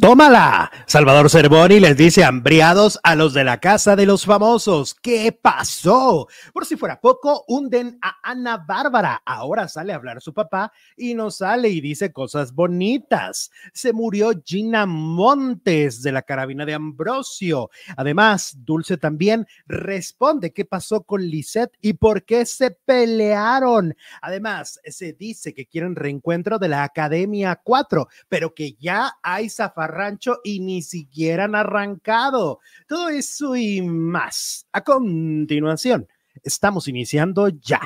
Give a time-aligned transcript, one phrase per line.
[0.00, 0.70] Tómala.
[0.86, 4.94] Salvador Cervoni les dice hambriados a los de la casa de los famosos.
[4.94, 6.28] ¿Qué pasó?
[6.52, 9.20] Por si fuera poco, hunden a Ana Bárbara.
[9.26, 13.50] Ahora sale a hablar su papá y no sale y dice cosas bonitas.
[13.72, 17.70] Se murió Gina Montes de la carabina de Ambrosio.
[17.96, 23.96] Además, Dulce también responde qué pasó con Lisette y por qué se pelearon.
[24.22, 29.87] Además, se dice que quieren reencuentro de la Academia 4, pero que ya hay zafar
[29.88, 32.60] rancho y ni siquiera han arrancado.
[32.86, 34.66] Todo eso y más.
[34.72, 36.06] A continuación,
[36.42, 37.80] estamos iniciando ya.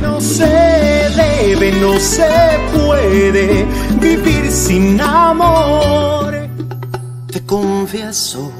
[0.00, 3.66] No se debe, no se puede
[4.00, 6.34] vivir sin amor.
[7.32, 8.52] Te confieso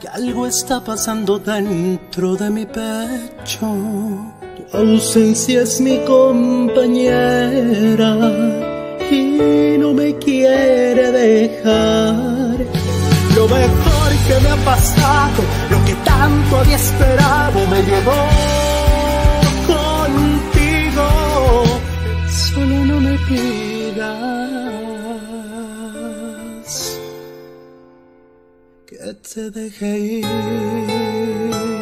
[0.00, 3.74] que algo está pasando dentro de mi pecho.
[4.56, 7.66] Tu ausencia es mi compañera
[9.10, 12.56] y no me quiere dejar.
[13.36, 18.26] Lo mejor que me ha pasado, lo que tanto había esperado, me llevó
[19.66, 21.06] contigo.
[22.30, 24.48] Solo no me pidas
[28.86, 31.77] que te deje ir.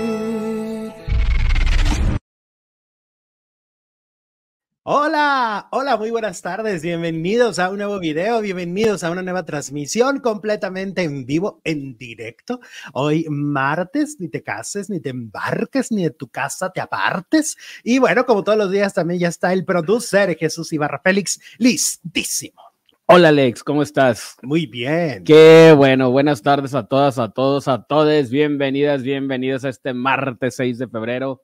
[4.89, 10.20] Hola, hola, muy buenas tardes, bienvenidos a un nuevo video, bienvenidos a una nueva transmisión
[10.20, 12.61] completamente en vivo, en directo.
[12.93, 17.56] Hoy martes, ni te cases, ni te embarques, ni de tu casa te apartes.
[17.83, 22.62] Y bueno, como todos los días también ya está el producer Jesús Ibarra Félix, listísimo.
[23.06, 24.37] Hola Alex, ¿cómo estás?
[24.43, 25.25] Muy bien.
[25.25, 28.31] Qué bueno, buenas tardes a todas, a todos, a todes.
[28.31, 31.43] Bienvenidas, bienvenidos a este martes 6 de febrero.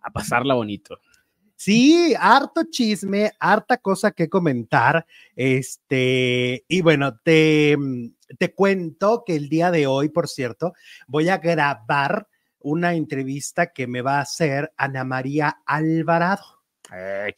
[0.00, 1.00] A pasarla bonito.
[1.56, 5.06] Sí, harto chisme, harta cosa que comentar.
[5.36, 10.72] Este, y bueno, te, mm, te cuento que el día de hoy, por cierto,
[11.06, 12.28] voy a grabar
[12.60, 16.64] una entrevista que me va a hacer Ana María Alvarado.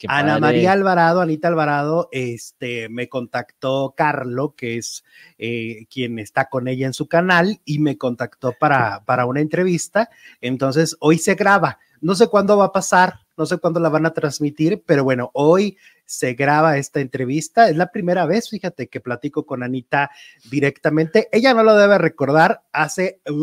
[0.09, 5.05] Ana María Alvarado, Anita Alvarado, este, me contactó Carlo, que es
[5.38, 10.10] eh, quien está con ella en su canal, y me contactó para, para una entrevista.
[10.41, 11.78] Entonces, hoy se graba.
[12.00, 15.30] No sé cuándo va a pasar, no sé cuándo la van a transmitir, pero bueno,
[15.34, 17.69] hoy se graba esta entrevista.
[17.69, 20.10] Es la primera vez, fíjate, que platico con Anita
[20.50, 21.28] directamente.
[21.32, 23.42] Ella no lo debe recordar, hace 13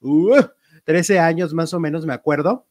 [0.00, 2.66] uh, uh, años más o menos, me acuerdo,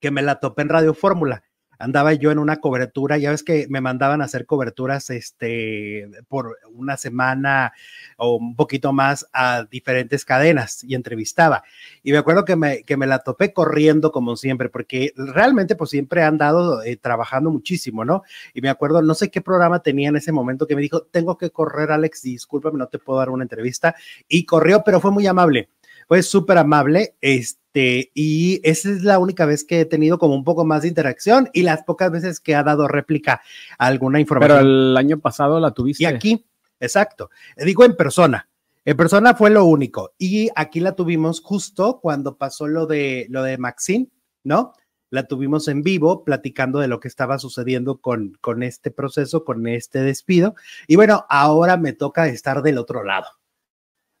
[0.00, 1.42] que me la topé en Radio Fórmula
[1.80, 6.58] andaba yo en una cobertura, ya ves que me mandaban a hacer coberturas este, por
[6.72, 7.72] una semana
[8.16, 11.64] o un poquito más a diferentes cadenas y entrevistaba.
[12.02, 15.90] Y me acuerdo que me, que me la topé corriendo como siempre, porque realmente pues
[15.90, 18.22] siempre he andado eh, trabajando muchísimo, ¿no?
[18.52, 21.38] Y me acuerdo, no sé qué programa tenía en ese momento que me dijo, tengo
[21.38, 23.94] que correr, Alex, discúlpame, no te puedo dar una entrevista.
[24.28, 25.70] Y corrió, pero fue muy amable
[26.10, 30.44] fue súper amable, este, y esa es la única vez que he tenido como un
[30.44, 33.42] poco más de interacción y las pocas veces que ha dado réplica
[33.78, 34.58] a alguna información.
[34.58, 36.02] Pero el año pasado la tuviste.
[36.02, 36.46] Y aquí,
[36.80, 38.48] exacto, digo en persona.
[38.84, 40.14] En persona fue lo único.
[40.18, 44.08] Y aquí la tuvimos justo cuando pasó lo de lo de Maxine,
[44.42, 44.72] ¿no?
[45.10, 49.66] La tuvimos en vivo platicando de lo que estaba sucediendo con, con este proceso, con
[49.66, 50.54] este despido.
[50.86, 53.26] Y bueno, ahora me toca estar del otro lado.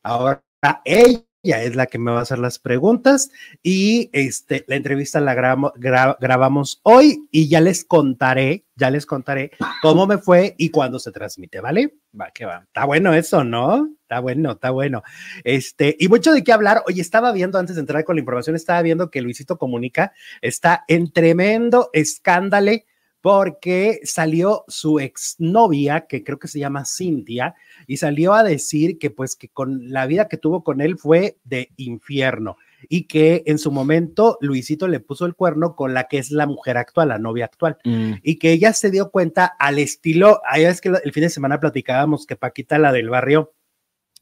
[0.02, 0.42] Ahora
[0.84, 3.30] ella ella es la que me va a hacer las preguntas
[3.62, 10.06] y este, la entrevista la grabamos hoy y ya les contaré, ya les contaré cómo
[10.06, 11.94] me fue y cuándo se transmite, ¿vale?
[12.18, 12.64] Va, que va.
[12.66, 13.88] Está bueno eso, ¿no?
[14.02, 15.02] Está bueno, está bueno.
[15.44, 16.82] Este, y mucho de qué hablar.
[16.86, 20.12] Hoy estaba viendo, antes de entrar con la información, estaba viendo que Luisito Comunica
[20.42, 22.72] está en tremendo escándalo
[23.20, 27.54] porque salió su exnovia, que creo que se llama Cintia,
[27.86, 31.38] y salió a decir que pues que con la vida que tuvo con él fue
[31.44, 32.56] de infierno
[32.88, 36.46] y que en su momento Luisito le puso el cuerno con la que es la
[36.46, 38.14] mujer actual, la novia actual, mm.
[38.22, 41.60] y que ella se dio cuenta al estilo, ahí es que el fin de semana
[41.60, 43.52] platicábamos que Paquita, la del barrio,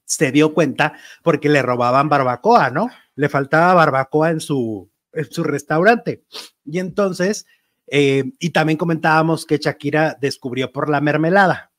[0.04, 2.88] se dio cuenta porque le robaban barbacoa, ¿no?
[3.14, 6.24] Le faltaba barbacoa en su, en su restaurante.
[6.64, 7.46] Y entonces
[7.90, 11.72] eh, y también comentábamos que Shakira descubrió por la mermelada.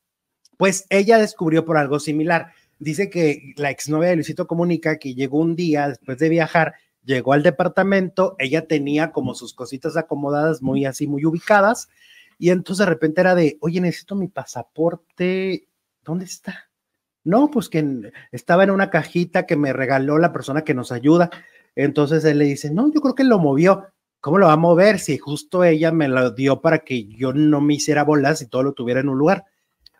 [0.56, 2.52] Pues ella descubrió por algo similar.
[2.78, 6.74] Dice que la exnovia de Luisito comunica que llegó un día después de viajar,
[7.04, 11.88] llegó al departamento, ella tenía como sus cositas acomodadas muy así, muy ubicadas,
[12.38, 15.68] y entonces de repente era de, oye, necesito mi pasaporte,
[16.02, 16.70] ¿dónde está?
[17.22, 21.30] No, pues que estaba en una cajita que me regaló la persona que nos ayuda.
[21.76, 23.88] Entonces él le dice, no, yo creo que lo movió.
[24.20, 27.60] ¿Cómo lo va a mover si justo ella me lo dio para que yo no
[27.60, 29.46] me hiciera bolas y todo lo tuviera en un lugar?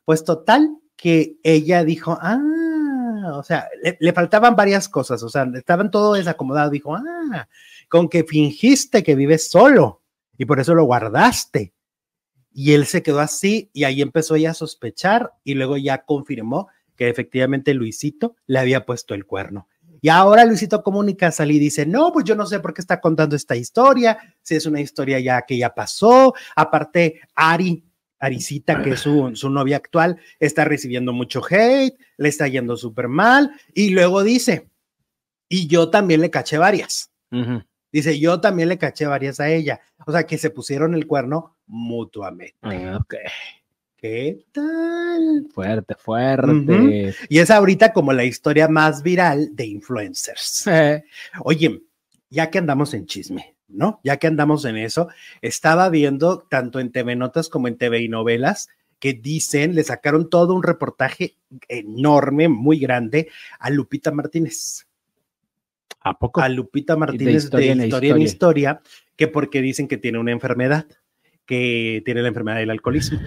[0.04, 5.50] Pues total, que ella dijo, ah, o sea, le, le faltaban varias cosas, o sea,
[5.54, 7.48] estaban todo desacomodado, dijo, ah,
[7.88, 10.02] con que fingiste que vives solo
[10.36, 11.74] y por eso lo guardaste.
[12.52, 16.68] Y él se quedó así y ahí empezó ella a sospechar y luego ya confirmó
[16.96, 19.68] que efectivamente Luisito le había puesto el cuerno.
[20.00, 23.00] Y ahora Luisito Comunica sale y dice, no, pues yo no sé por qué está
[23.00, 26.34] contando esta historia, si es una historia ya que ya pasó.
[26.56, 27.84] Aparte, Ari,
[28.18, 33.08] Arisita, que es su, su novia actual, está recibiendo mucho hate, le está yendo súper
[33.08, 33.50] mal.
[33.74, 34.68] Y luego dice,
[35.48, 37.10] y yo también le caché varias.
[37.92, 39.80] Dice, yo también le caché varias a ella.
[40.06, 42.56] O sea, que se pusieron el cuerno mutuamente.
[42.94, 43.14] Ok.
[44.00, 45.46] ¿Qué tal?
[45.52, 47.14] Fuerte, fuerte.
[47.28, 50.66] Y es ahorita como la historia más viral de influencers.
[50.68, 51.04] Eh,
[51.40, 51.82] Oye,
[52.30, 54.00] ya que andamos en chisme, ¿no?
[54.02, 55.08] Ya que andamos en eso,
[55.42, 60.30] estaba viendo tanto en TV Notas como en TV y novelas que dicen, le sacaron
[60.30, 61.36] todo un reportaje
[61.68, 64.86] enorme, muy grande a Lupita Martínez.
[66.00, 66.40] ¿A poco?
[66.40, 68.80] A Lupita Martínez de historia historia, en historia,
[69.16, 70.86] que porque dicen que tiene una enfermedad,
[71.44, 73.20] que tiene la enfermedad del alcoholismo.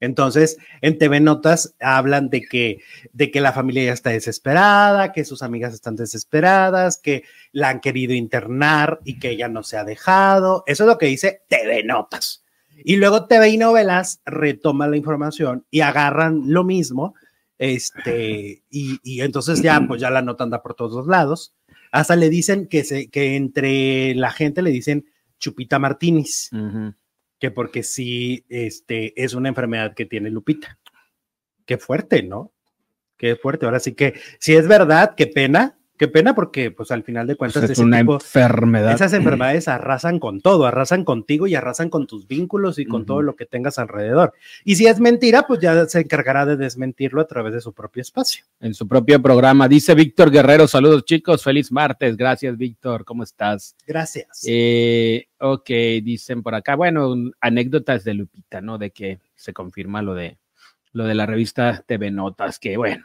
[0.00, 2.78] Entonces, en TV Notas hablan de que,
[3.12, 7.80] de que la familia ya está desesperada, que sus amigas están desesperadas, que la han
[7.80, 10.62] querido internar y que ella no se ha dejado.
[10.66, 12.44] Eso es lo que dice TV Notas.
[12.84, 17.14] Y luego TV y Novelas retoma la información y agarran lo mismo.
[17.58, 21.54] Este, y, y entonces ya, pues ya la nota anda por todos lados.
[21.90, 25.06] Hasta le dicen que, se, que entre la gente le dicen
[25.38, 26.50] Chupita Martínez.
[27.38, 30.78] Que porque sí este, es una enfermedad que tiene Lupita.
[31.64, 32.52] Qué fuerte, ¿no?
[33.16, 33.66] Qué fuerte.
[33.66, 37.36] Ahora sí que, si es verdad, qué pena, qué pena porque pues al final de
[37.36, 38.92] cuentas Pues es ese una tipo- enfermedad.
[38.94, 43.20] esas enfermedades arrasan con todo, arrasan contigo y arrasan con tus vínculos y con todo
[43.22, 44.32] lo que tengas alrededor.
[44.64, 48.00] Y si es mentira, pues ya se encargará de desmentirlo a través de su propio
[48.02, 48.44] espacio.
[48.60, 49.68] en su propio programa.
[49.68, 52.16] Dice Víctor Guerrero, saludos chicos, feliz martes.
[52.16, 53.76] Gracias, Víctor, ¿cómo estás?
[53.86, 54.44] Gracias.
[54.48, 55.68] Eh, ok,
[56.02, 58.78] dicen por acá, bueno, anécdotas de Lupita, ¿no?
[58.78, 60.38] De que se confirma lo de
[60.92, 63.04] lo de la revista TV Notas, que bueno.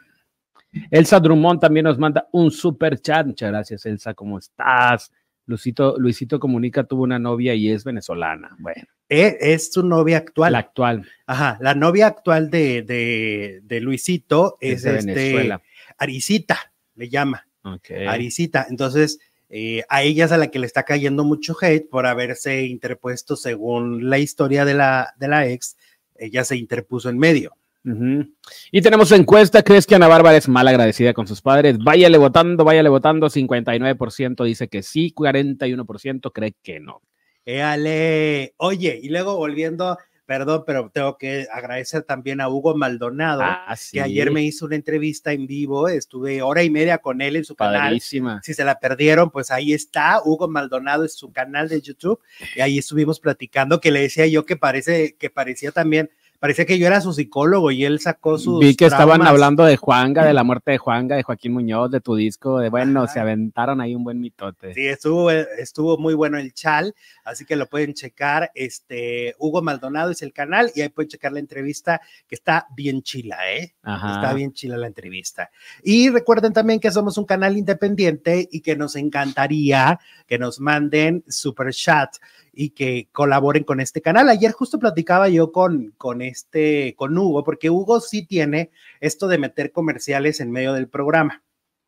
[0.90, 3.26] Elsa Drummond también nos manda un super chat.
[3.26, 5.12] Muchas gracias, Elsa, ¿cómo estás?
[5.46, 8.56] Luisito, Luisito Comunica tuvo una novia y es venezolana.
[8.58, 10.52] Bueno, Eh, es su novia actual.
[10.52, 15.62] la actual Ajá, la novia actual de, de, de Luisito es es, de este, Venezuela.
[15.98, 17.46] Arisita, le llama.
[17.62, 17.90] Ok.
[18.08, 18.66] Arisita.
[18.70, 19.18] Entonces,
[19.50, 23.36] eh, a ella es a la que le está cayendo mucho hate por haberse interpuesto
[23.36, 25.76] según la historia de la, de la ex,
[26.16, 27.54] ella se interpuso en medio.
[27.84, 28.26] Ujú.
[28.72, 31.76] Y tenemos encuesta, ¿crees que Ana Bárbara es mal agradecida con sus padres?
[31.78, 37.02] Váyale votando, váyale votando, 59% dice que sí, 41% cree que no.
[37.44, 38.54] Éale.
[38.56, 43.98] Oye, y luego volviendo, perdón, pero tengo que agradecer también a Hugo Maldonado, Ah, sí,
[43.98, 47.44] que ayer me hizo una entrevista en vivo, estuve hora y media con él en
[47.44, 47.80] su canal.
[47.82, 48.40] padrísima.
[48.42, 50.20] Si se la perdieron, pues ahí está.
[50.24, 52.20] Hugo Maldonado es su canal de YouTube
[52.56, 56.10] y ahí estuvimos platicando que le decía yo que parece que parecía también,
[56.44, 58.60] parecía que yo era su psicólogo y él sacó sus.
[58.60, 59.28] Vi que estaban traumas.
[59.30, 62.68] hablando de Juanga, de la muerte de Juanga, de Joaquín Muñoz, de tu disco, de
[62.68, 64.74] bueno, se aventaron ahí un buen mitote.
[64.74, 66.94] Sí, estuvo, estuvo muy bueno el chal,
[67.24, 68.50] así que lo pueden checar.
[68.54, 73.00] Este Hugo Maldonado es el canal y ahí pueden checar la entrevista que está bien
[73.00, 73.72] chila, ¿eh?
[73.82, 74.16] Ajá.
[74.16, 75.48] Está bien chila la entrevista.
[75.82, 81.24] Y recuerden también que somos un canal independiente y que nos encantaría que nos manden
[81.26, 82.16] super chat
[82.56, 84.28] y que colaboren con este canal.
[84.28, 88.70] Ayer justo platicaba yo con, con este, con Hugo, porque Hugo sí tiene
[89.00, 91.42] esto de meter comerciales en medio del programa.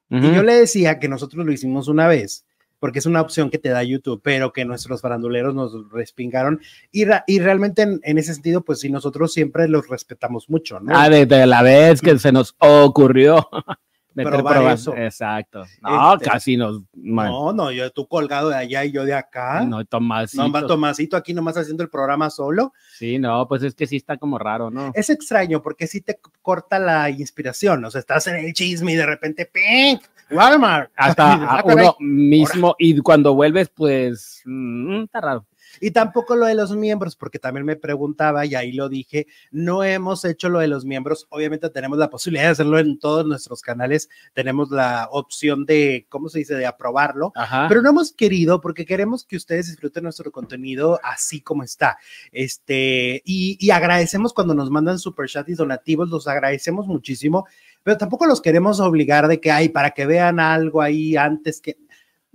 [0.09, 2.47] Y yo le decía que nosotros lo hicimos una vez,
[2.79, 6.61] porque es una opción que te da YouTube, pero que nuestros faranduleros nos respingaron.
[6.93, 10.97] Y, y realmente en, en ese sentido, pues sí, nosotros siempre los respetamos mucho, ¿no?
[10.97, 13.49] Ah, desde la vez que se nos ocurrió
[14.25, 14.97] meter eso.
[14.97, 15.65] Exacto.
[15.83, 16.81] No, Este, casi nos.
[16.95, 19.61] man, no, no, yo tú colgado de allá y yo de acá.
[19.65, 20.35] no, Tomás.
[20.35, 22.73] No, Tomasito aquí nomás haciendo el programa solo.
[22.99, 24.91] Sí, no, pues es que sí está como raro, ¿no?
[24.95, 27.85] Es extraño porque sí te corta la inspiración.
[27.85, 29.99] O sea, estás en el chisme y de repente, ¡ping!
[30.31, 30.91] Walmart.
[30.97, 31.85] Hasta Ah, a caray.
[31.87, 35.47] uno mismo, y cuando vuelves, pues mm, está raro.
[35.81, 39.85] Y tampoco lo de los miembros, porque también me preguntaba y ahí lo dije, no
[39.85, 41.27] hemos hecho lo de los miembros.
[41.31, 46.29] Obviamente tenemos la posibilidad de hacerlo en todos nuestros canales, tenemos la opción de, ¿cómo
[46.29, 47.67] se dice?, de aprobarlo, Ajá.
[47.69, 51.99] pero no hemos querido porque queremos que ustedes disfruten nuestro contenido así como está.
[52.33, 57.47] Este, y, y agradecemos cuando nos mandan super chat y donativos, los agradecemos muchísimo,
[57.83, 61.77] pero tampoco los queremos obligar de que hay para que vean algo ahí antes que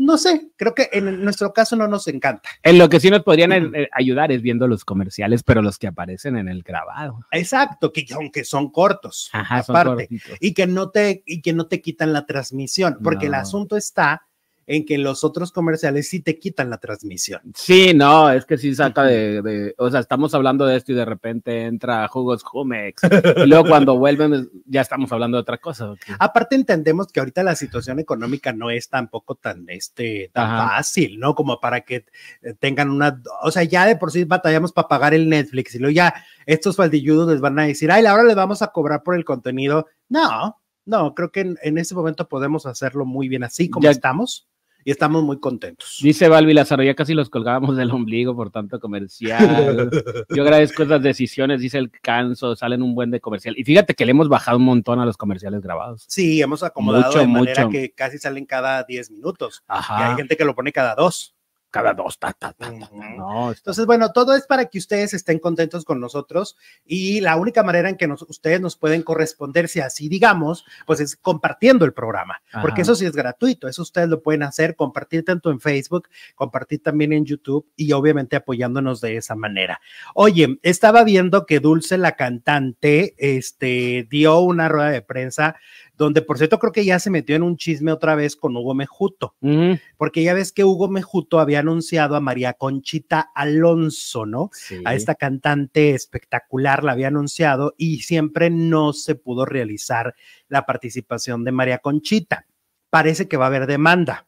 [0.01, 2.49] no sé, creo que en nuestro caso no nos encanta.
[2.63, 5.87] En lo que sí nos podrían eh, ayudar es viendo los comerciales, pero los que
[5.87, 7.19] aparecen en el grabado.
[7.31, 12.13] Exacto, que aunque son cortos, aparte, y que no te y que no te quitan
[12.13, 14.23] la transmisión, porque el asunto está
[14.67, 17.41] en que los otros comerciales sí te quitan la transmisión.
[17.55, 21.05] Sí, no, es que sí saca de, o sea, estamos hablando de esto y de
[21.05, 23.01] repente entra Jugos Jumex
[23.37, 25.93] y luego cuando vuelven ya estamos hablando de otra cosa.
[26.19, 31.35] Aparte entendemos que ahorita la situación económica no es tampoco tan, este, tan fácil, ¿no?
[31.35, 32.05] Como para que
[32.41, 35.79] eh, tengan una, o sea, ya de por sí batallamos para pagar el Netflix y
[35.79, 36.13] luego ya
[36.45, 39.87] estos faldilludos les van a decir, ay, ahora les vamos a cobrar por el contenido.
[40.09, 44.47] No, no, creo que en, en este momento podemos hacerlo muy bien así como estamos
[44.83, 45.99] y estamos muy contentos.
[46.01, 49.89] Dice Balbi Lázaro, ya casi los colgábamos del ombligo por tanto comercial.
[50.29, 53.55] Yo agradezco esas decisiones, dice el canso, salen un buen de comercial.
[53.57, 56.05] Y fíjate que le hemos bajado un montón a los comerciales grabados.
[56.07, 59.63] Sí, hemos acomodado de manera que casi salen cada 10 minutos.
[59.67, 59.99] Ajá.
[59.99, 61.35] Y hay gente que lo pone cada dos
[61.71, 62.19] cada dos.
[63.17, 67.63] no, Entonces, bueno, todo es para que ustedes estén contentos con nosotros y la única
[67.63, 72.41] manera en que ustedes nos pueden corresponder, si así digamos, pues es compartiendo el programa,
[72.61, 76.83] porque eso sí es gratuito, eso ustedes lo pueden hacer, compartir tanto en Facebook, compartir
[76.83, 79.79] también en YouTube y obviamente apoyándonos de esa manera.
[80.13, 85.55] Oye, estaba viendo que Dulce, la cantante, este, dio una rueda de prensa
[85.97, 88.73] donde por cierto creo que ya se metió en un chisme otra vez con Hugo
[88.73, 89.35] Mejuto,
[89.97, 94.49] porque ya ves que Hugo Mejuto había anunciado a María Conchita Alonso, ¿no?
[94.85, 100.15] A esta cantante espectacular la había anunciado y siempre no se pudo realizar
[100.47, 102.45] la participación de María Conchita.
[102.89, 104.27] Parece que va a haber demanda.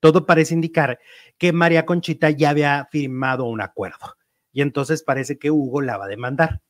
[0.00, 0.98] Todo parece indicar
[1.38, 4.16] que María Conchita ya había firmado un acuerdo
[4.52, 6.60] y entonces parece que Hugo la va a demandar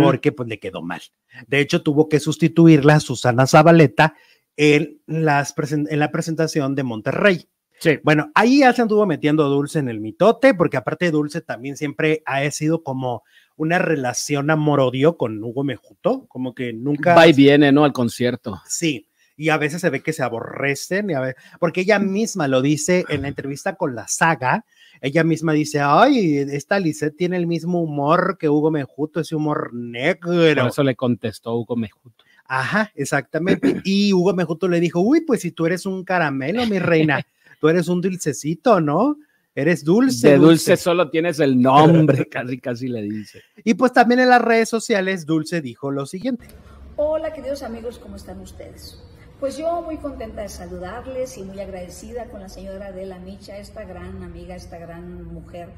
[0.00, 1.00] porque pues le quedó mal.
[1.46, 4.14] De hecho, tuvo que sustituirla a Susana Zabaleta
[4.56, 7.48] en, las en la presentación de Monterrey.
[7.78, 7.98] Sí.
[8.04, 12.22] Bueno, ahí ya se anduvo metiendo Dulce en el mitote, porque aparte Dulce también siempre
[12.26, 13.24] ha sido como
[13.56, 17.14] una relación amor-odio con Hugo Mejuto, como que nunca...
[17.14, 17.84] Va y viene, ¿no?
[17.84, 18.60] Al concierto.
[18.66, 22.62] Sí, y a veces se ve que se aborrecen, y a porque ella misma lo
[22.62, 24.64] dice en la entrevista con la saga,
[25.02, 29.74] ella misma dice, ay, esta Lisette tiene el mismo humor que Hugo Mejuto, ese humor
[29.74, 30.30] negro.
[30.30, 32.24] Por eso le contestó Hugo Mejuto.
[32.46, 33.80] Ajá, exactamente.
[33.84, 37.26] Y Hugo Mejuto le dijo, uy, pues si tú eres un caramelo, mi reina,
[37.60, 39.16] tú eres un dulcecito, ¿no?
[39.56, 40.30] Eres dulce.
[40.30, 43.42] De dulce, solo tienes el nombre, casi, casi le dice.
[43.64, 46.46] Y pues también en las redes sociales, Dulce dijo lo siguiente.
[46.94, 49.02] Hola, queridos amigos, ¿cómo están ustedes?
[49.42, 53.82] Pues yo muy contenta de saludarles y muy agradecida con la señora Adela Micha, esta
[53.82, 55.68] gran amiga, esta gran mujer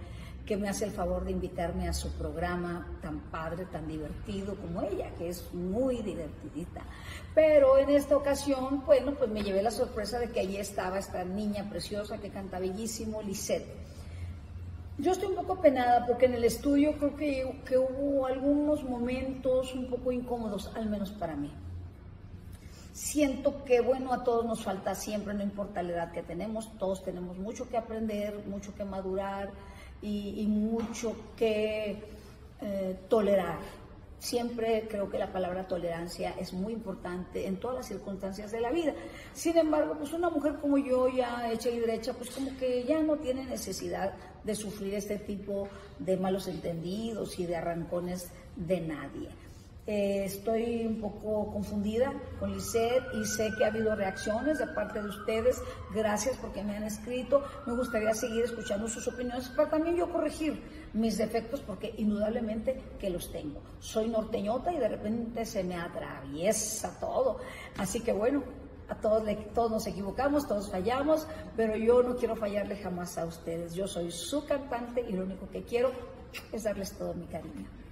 [0.45, 4.83] que me hace el favor de invitarme a su programa tan padre, tan divertido como
[4.83, 6.83] ella, que es muy divertidita.
[7.35, 11.25] Pero en esta ocasión, bueno, pues me llevé la sorpresa de que allí estaba esta
[11.25, 13.65] niña preciosa que canta bellísimo, Lisette.
[14.99, 19.75] Yo estoy un poco penada porque en el estudio creo que, que hubo algunos momentos
[19.75, 21.51] un poco incómodos, al menos para mí.
[22.95, 27.03] Siento que, bueno, a todos nos falta siempre, no importa la edad que tenemos, todos
[27.03, 29.51] tenemos mucho que aprender, mucho que madurar
[30.01, 32.05] y, mucho que
[32.61, 33.59] eh, tolerar.
[34.21, 38.71] Siempre creo que la palabra tolerancia es muy importante en todas las circunstancias de la
[38.71, 38.95] vida.
[39.33, 43.03] Sin embargo, pues una mujer como yo, ya hecha y derecha, pues como que ya
[43.03, 49.31] no tiene necesidad de sufrir este tipo de malos entendidos y de arrancones de nadie.
[49.87, 52.11] Eh, estoy un poco confundida
[52.41, 55.63] con Lisette y sé que ha habido reacciones de parte de ustedes.
[55.95, 57.43] Gracias porque me han escrito.
[57.67, 63.11] Me gustaría seguir escuchando sus opiniones para también yo corregir mis defectos porque indudablemente que
[63.11, 63.61] los tengo.
[63.79, 67.41] Soy norteñota y de repente se me atraviesa todo.
[67.77, 68.43] Así que bueno,
[68.89, 69.23] a todos,
[69.53, 71.27] todos nos equivocamos, todos fallamos,
[71.57, 73.75] pero yo no quiero fallarle jamás a ustedes.
[73.75, 75.91] Yo soy su cantante y lo único que quiero
[76.53, 77.84] es darles todo mi cariño.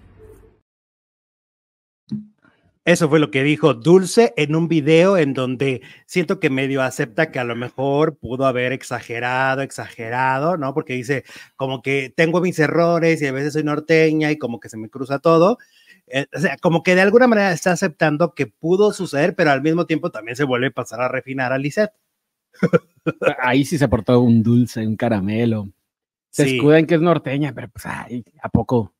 [2.85, 7.31] Eso fue lo que dijo Dulce en un video en donde siento que medio acepta
[7.31, 10.75] que a lo mejor pudo haber exagerado, exagerado, ¿no?
[10.75, 11.23] Porque dice
[11.54, 14.88] como que tengo mis errores y a veces soy norteña y como que se me
[14.88, 15.59] cruza todo.
[16.09, 19.62] Eh, o sea, como que de alguna manera está aceptando que pudo suceder, pero al
[19.62, 21.92] mismo tiempo también se vuelve a pasar a refinar a Lisette.
[23.38, 25.69] Ahí sí se portó un dulce, un caramelo.
[26.31, 28.92] Se escudan que es norteña, pero pues, ay, ¿a poco?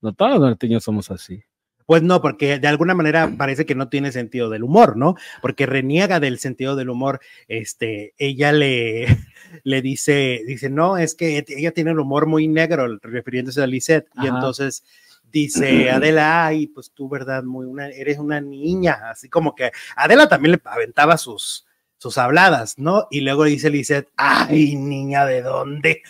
[0.00, 1.42] No todos los norteños somos así.
[1.86, 5.14] Pues no, porque de alguna manera parece que no tiene sentido del humor, ¿no?
[5.40, 7.20] Porque reniega del sentido del humor.
[7.46, 9.06] Este, ella le,
[9.62, 14.08] le dice, dice, no, es que ella tiene el humor muy negro, refiriéndose a Lisette.
[14.20, 14.84] Y entonces
[15.30, 17.44] dice Adela, ay, pues tú, ¿verdad?
[17.44, 21.66] Muy una, eres una niña, así como que Adela también le aventaba sus,
[21.98, 23.06] tus habladas, ¿no?
[23.10, 26.02] Y luego dice Lizeth, ay, niña, ¿de dónde?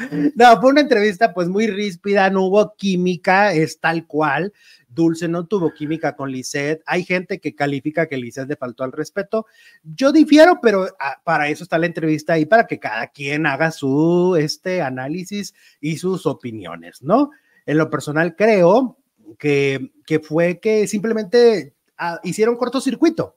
[0.34, 4.52] no, fue una entrevista pues muy ríspida, no hubo química, es tal cual.
[4.88, 6.82] Dulce no tuvo química con Lisette.
[6.86, 9.46] Hay gente que califica que Lisette le faltó al respeto.
[9.84, 13.70] Yo difiero, pero ah, para eso está la entrevista y para que cada quien haga
[13.70, 17.30] su este análisis y sus opiniones, ¿no?
[17.66, 18.98] En lo personal creo
[19.38, 23.36] que, que fue que simplemente ah, hicieron cortocircuito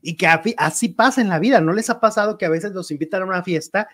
[0.00, 1.60] y que así pasa en la vida.
[1.60, 3.88] ¿No les ha pasado que a veces los invitan a una fiesta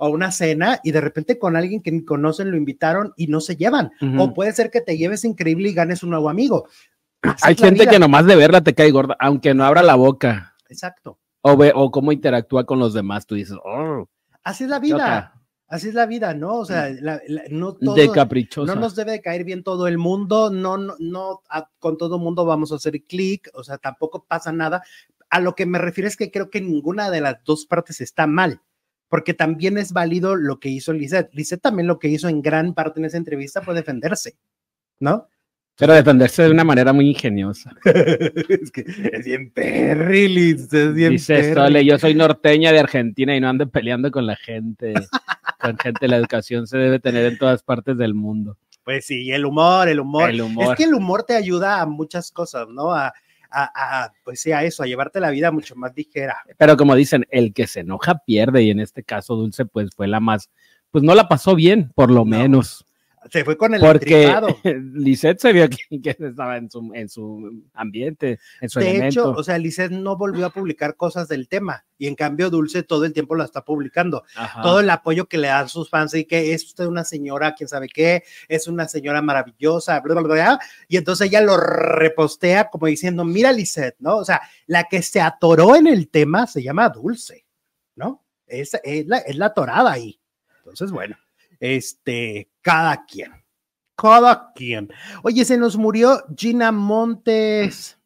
[0.00, 3.40] o una cena y de repente con alguien que ni conocen lo invitaron y no
[3.40, 3.92] se llevan?
[4.18, 6.66] O puede ser que te lleves increíble y ganes un nuevo amigo.
[7.42, 10.56] Hay gente que nomás de verla te cae gorda, aunque no abra la boca.
[10.68, 11.18] Exacto.
[11.42, 14.08] O, ve, o cómo interactúa con los demás, tú dices, oh.
[14.42, 15.34] Así es la vida.
[15.68, 16.56] Así es la vida, ¿no?
[16.56, 16.88] O sea,
[17.50, 18.74] no todo, de caprichosa.
[18.74, 21.42] No nos debe de caer bien todo el mundo, no, no, no
[21.78, 24.82] con todo el mundo vamos a hacer clic, o sea, tampoco pasa nada,
[25.30, 28.26] a lo que me refiero es que creo que ninguna de las dos partes está
[28.26, 28.60] mal,
[29.10, 31.34] porque también es válido lo que hizo Lisette.
[31.34, 34.36] Lisette también lo que hizo en gran parte en esa entrevista fue defenderse,
[35.00, 35.28] ¿no?
[35.76, 37.74] Pero defenderse de una manera muy ingeniosa.
[37.84, 43.40] es que es bien perri, Lisette, bien Dice Sole, yo soy norteña de Argentina y
[43.40, 44.94] no ando peleando con la gente.
[45.60, 48.56] con gente, la educación se debe tener en todas partes del mundo.
[48.84, 50.30] Pues sí, el humor, el humor.
[50.30, 50.72] El humor.
[50.72, 52.92] Es que el humor te ayuda a muchas cosas, ¿no?
[52.92, 53.12] A,
[53.50, 56.36] a, pues sea eso, a llevarte la vida mucho más ligera.
[56.56, 60.08] Pero como dicen, el que se enoja pierde y en este caso Dulce pues fue
[60.08, 60.50] la más,
[60.90, 62.84] pues no la pasó bien, por lo menos
[63.28, 64.32] se fue con el Porque
[64.94, 69.42] Lisette se vio que, estaba en su, en su ambiente, en su de hecho, o
[69.42, 73.12] sea, Lisette no volvió a publicar cosas del tema y en cambio Dulce todo el
[73.12, 74.24] tiempo la está publicando.
[74.62, 77.68] Todo el apoyo que le dan sus fans y que es usted una señora, quién
[77.68, 82.86] sabe qué, es una señora maravillosa, bla, bla, bla, y entonces ella lo repostea como
[82.86, 84.16] diciendo, mira Lisette, ¿no?
[84.16, 87.44] O sea, la que se atoró en el tema se llama Dulce,
[87.96, 88.24] ¿no?
[88.46, 90.18] Es, es, la, es la atorada ahí.
[90.58, 91.16] Entonces, bueno
[91.60, 93.32] este, cada quien,
[93.94, 94.90] cada quien.
[95.22, 97.98] Oye, se nos murió Gina Montes.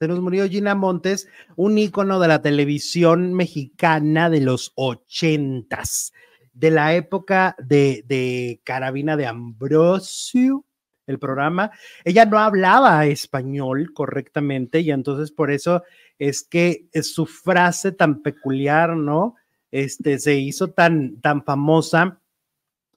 [0.00, 6.12] Se nos murió Gina Montes, un ícono de la televisión mexicana de los ochentas,
[6.52, 10.64] de la época de, de Carabina de Ambrosio,
[11.08, 11.72] el programa.
[12.04, 15.82] Ella no hablaba español correctamente y entonces por eso
[16.18, 19.34] es que es su frase tan peculiar, ¿no?
[19.72, 22.20] Este se hizo tan, tan famosa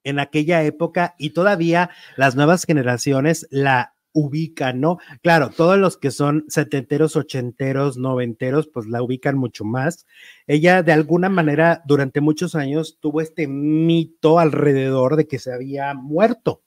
[0.04, 4.98] en aquella época y todavía las nuevas generaciones la ubican, ¿no?
[5.22, 10.06] Claro, todos los que son setenteros, ochenteros, noventeros, pues la ubican mucho más.
[10.48, 15.94] Ella de alguna manera durante muchos años tuvo este mito alrededor de que se había
[15.94, 16.62] muerto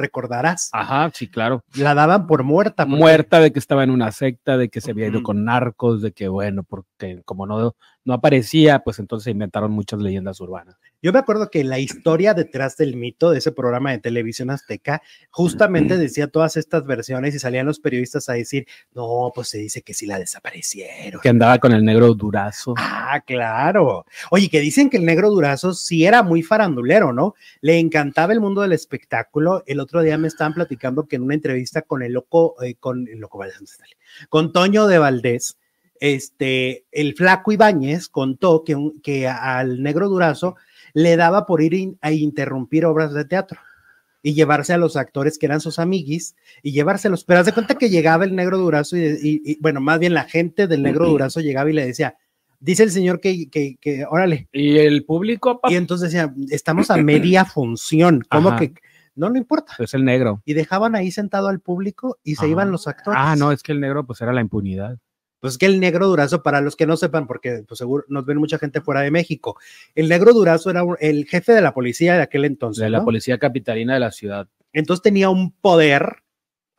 [0.00, 0.70] recordarás.
[0.72, 1.62] Ajá, sí, claro.
[1.74, 2.86] La daban por muerta.
[2.86, 6.12] Muerta de que estaba en una secta, de que se había ido con narcos, de
[6.12, 7.76] que bueno, porque como no,
[8.10, 10.76] no aparecía, pues entonces inventaron muchas leyendas urbanas.
[11.00, 15.00] Yo me acuerdo que la historia detrás del mito de ese programa de televisión azteca
[15.30, 19.82] justamente decía todas estas versiones y salían los periodistas a decir, no, pues se dice
[19.82, 21.20] que sí la desaparecieron.
[21.22, 22.74] Que andaba con el negro durazo.
[22.76, 24.04] Ah, claro.
[24.30, 27.34] Oye, que dicen que el negro durazo sí era muy farandulero, ¿no?
[27.60, 29.62] Le encantaba el mundo del espectáculo.
[29.66, 33.06] El otro día me estaban platicando que en una entrevista con el loco, eh, con
[33.08, 33.40] el loco
[34.28, 35.59] con Toño de Valdés,
[36.00, 40.56] este, el flaco Ibáñez contó que, que al negro Durazo
[40.94, 43.60] le daba por ir a interrumpir obras de teatro
[44.22, 47.24] y llevarse a los actores que eran sus amiguis y llevárselos.
[47.24, 50.66] Pero haz de cuenta que llegaba el negro Durazo y, bueno, más bien la gente
[50.66, 52.16] del negro Durazo llegaba y le decía,
[52.58, 54.48] dice el señor que, que, que, órale.
[54.52, 55.60] Y el público.
[55.68, 58.74] Y entonces decía, estamos a media función, ¿cómo que?
[59.14, 59.74] No, no importa.
[59.78, 60.42] Es el negro.
[60.46, 63.20] Y dejaban ahí sentado al público y se iban los actores.
[63.22, 64.98] Ah, no, es que el negro pues era la impunidad.
[65.40, 68.38] Pues que el negro durazo, para los que no sepan, porque pues seguro nos ven
[68.38, 69.56] mucha gente fuera de México,
[69.94, 72.82] el negro durazo era el jefe de la policía de aquel entonces.
[72.82, 74.48] De la policía capitalina de la ciudad.
[74.72, 76.22] Entonces tenía un poder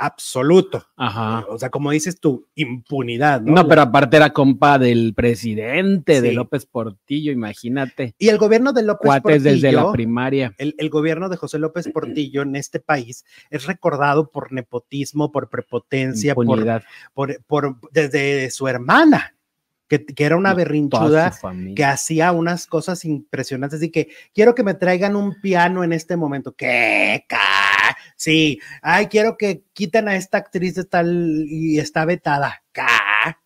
[0.02, 0.88] absoluto.
[0.98, 1.46] Ajá.
[1.48, 3.54] O sea, como dices tú, impunidad, ¿no?
[3.54, 8.16] No, pero aparte era compa del presidente de López Portillo, imagínate.
[8.18, 10.56] Y el gobierno de López Cuates desde la primaria.
[10.58, 15.50] El, el, gobierno de José López Portillo en este país es recordado por nepotismo, por
[15.50, 16.48] prepotencia, por,
[17.14, 19.36] por, por, desde su hermana
[20.00, 21.34] que, era una berrinchuda
[21.76, 26.16] que hacía unas cosas impresionantes y que quiero que me traigan un piano en este
[26.16, 26.54] momento.
[26.54, 27.26] ¿Qué?
[28.22, 32.62] Sí, ay, quiero que quiten a esta actriz de tal y está vetada.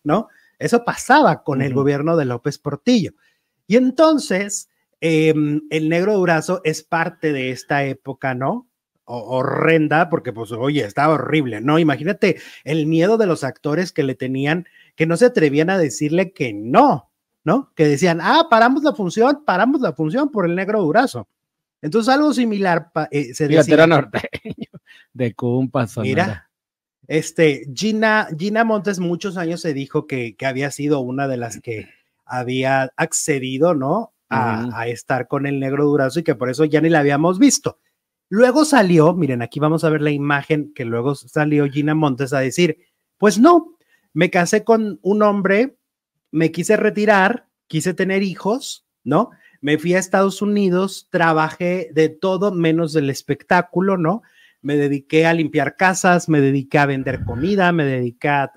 [0.04, 0.28] ¿No?
[0.58, 3.12] Eso pasaba con el gobierno de López Portillo.
[3.66, 4.68] Y entonces,
[5.00, 8.68] em, el negro Durazo es parte de esta época, ¿no?
[9.06, 11.78] horrenda, porque pues, oye, estaba horrible, ¿no?
[11.78, 16.32] Imagínate el miedo de los actores que le tenían, que no se atrevían a decirle
[16.32, 17.12] que no,
[17.44, 17.72] ¿no?
[17.76, 21.28] Que decían, ah, paramos la función, paramos la función por el negro durazo.
[21.86, 23.86] Entonces algo similar eh, se decía.
[23.86, 24.70] norteño,
[25.12, 25.96] de Cumpas.
[25.98, 26.50] Mira,
[27.06, 31.60] este, Gina, Gina Montes muchos años se dijo que, que había sido una de las
[31.60, 31.88] que
[32.24, 34.12] había accedido, ¿no?
[34.28, 37.38] A, a, estar con el negro durazo y que por eso ya ni la habíamos
[37.38, 37.78] visto.
[38.28, 42.40] Luego salió, miren, aquí vamos a ver la imagen que luego salió Gina Montes a
[42.40, 42.78] decir,
[43.16, 43.76] pues no,
[44.12, 45.76] me casé con un hombre,
[46.32, 49.30] me quise retirar, quise tener hijos, ¿no?
[49.66, 54.22] Me fui a Estados Unidos, trabajé de todo menos del espectáculo, ¿no?
[54.62, 58.52] Me dediqué a limpiar casas, me dediqué a vender comida, me dediqué a,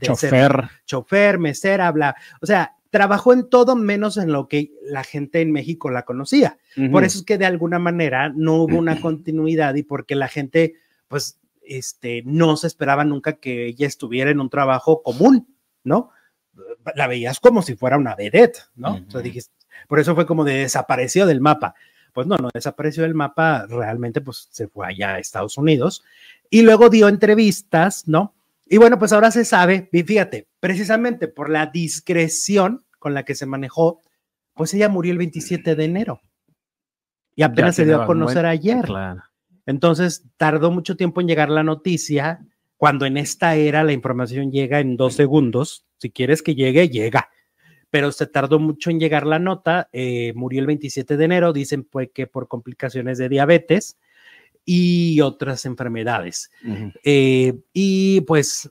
[0.00, 2.16] chofer, chofer, mesera, bla.
[2.40, 6.56] O sea, trabajó en todo menos en lo que la gente en México la conocía.
[6.90, 10.76] Por eso es que de alguna manera no hubo una continuidad y porque la gente,
[11.08, 16.08] pues, este, no se esperaba nunca que ella estuviera en un trabajo común, ¿no?
[16.94, 19.04] La veías como si fuera una vedette, ¿no?
[19.86, 21.74] Por eso fue como de desapareció del mapa.
[22.12, 26.02] Pues no, no desapareció del mapa, realmente pues se fue allá a Estados Unidos
[26.50, 28.34] y luego dio entrevistas, ¿no?
[28.66, 33.46] Y bueno, pues ahora se sabe, fíjate, precisamente por la discreción con la que se
[33.46, 34.00] manejó,
[34.54, 36.20] pues ella murió el 27 de enero.
[37.34, 38.86] Y apenas se dio a conocer ayer.
[39.64, 42.40] Entonces tardó mucho tiempo en llegar la noticia,
[42.76, 45.86] cuando en esta era la información llega en dos segundos.
[45.98, 47.28] Si quieres que llegue, llega.
[47.90, 49.88] Pero se tardó mucho en llegar la nota.
[49.92, 51.52] Eh, murió el 27 de enero.
[51.52, 53.98] Dicen pues, que por complicaciones de diabetes
[54.64, 56.50] y otras enfermedades.
[57.02, 58.70] Eh, y pues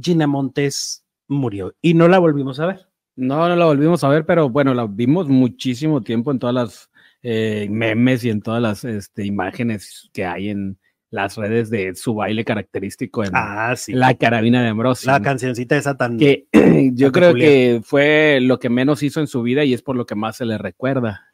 [0.00, 2.88] Gina Montes murió y no la volvimos a ver.
[3.16, 6.90] No, no la volvimos a ver, pero bueno, la vimos muchísimo tiempo en todas las
[7.22, 10.78] eh, memes y en todas las este, imágenes que hay en
[11.14, 15.10] las redes de su baile característico en ah, la carabina de Ambrosio.
[15.12, 16.18] La cancioncita esa tan.
[16.18, 16.48] Que
[16.92, 20.06] yo creo que fue lo que menos hizo en su vida y es por lo
[20.06, 21.28] que más se le recuerda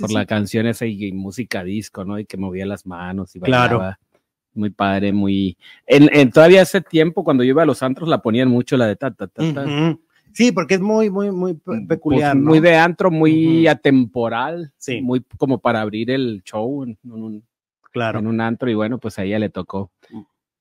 [0.00, 2.18] por la canción esa y, música disco, ¿no?
[2.18, 3.68] Y que movía las manos y bailaba.
[3.68, 3.96] Claro.
[4.54, 5.56] Muy padre, muy...
[5.86, 8.96] En, todavía hace tiempo, cuando yo iba a los antros, la ponían mucho la de
[8.96, 9.96] ta, ta, ta,
[10.32, 12.36] Sí, porque es muy, muy, muy pues, peculiar.
[12.36, 14.72] Muy de antro, muy atemporal.
[14.76, 15.00] Sí.
[15.00, 17.44] Muy como para abrir el show en, un,
[17.92, 18.18] claro.
[18.18, 18.70] en un antro.
[18.70, 19.90] Y bueno, pues a ella le tocó.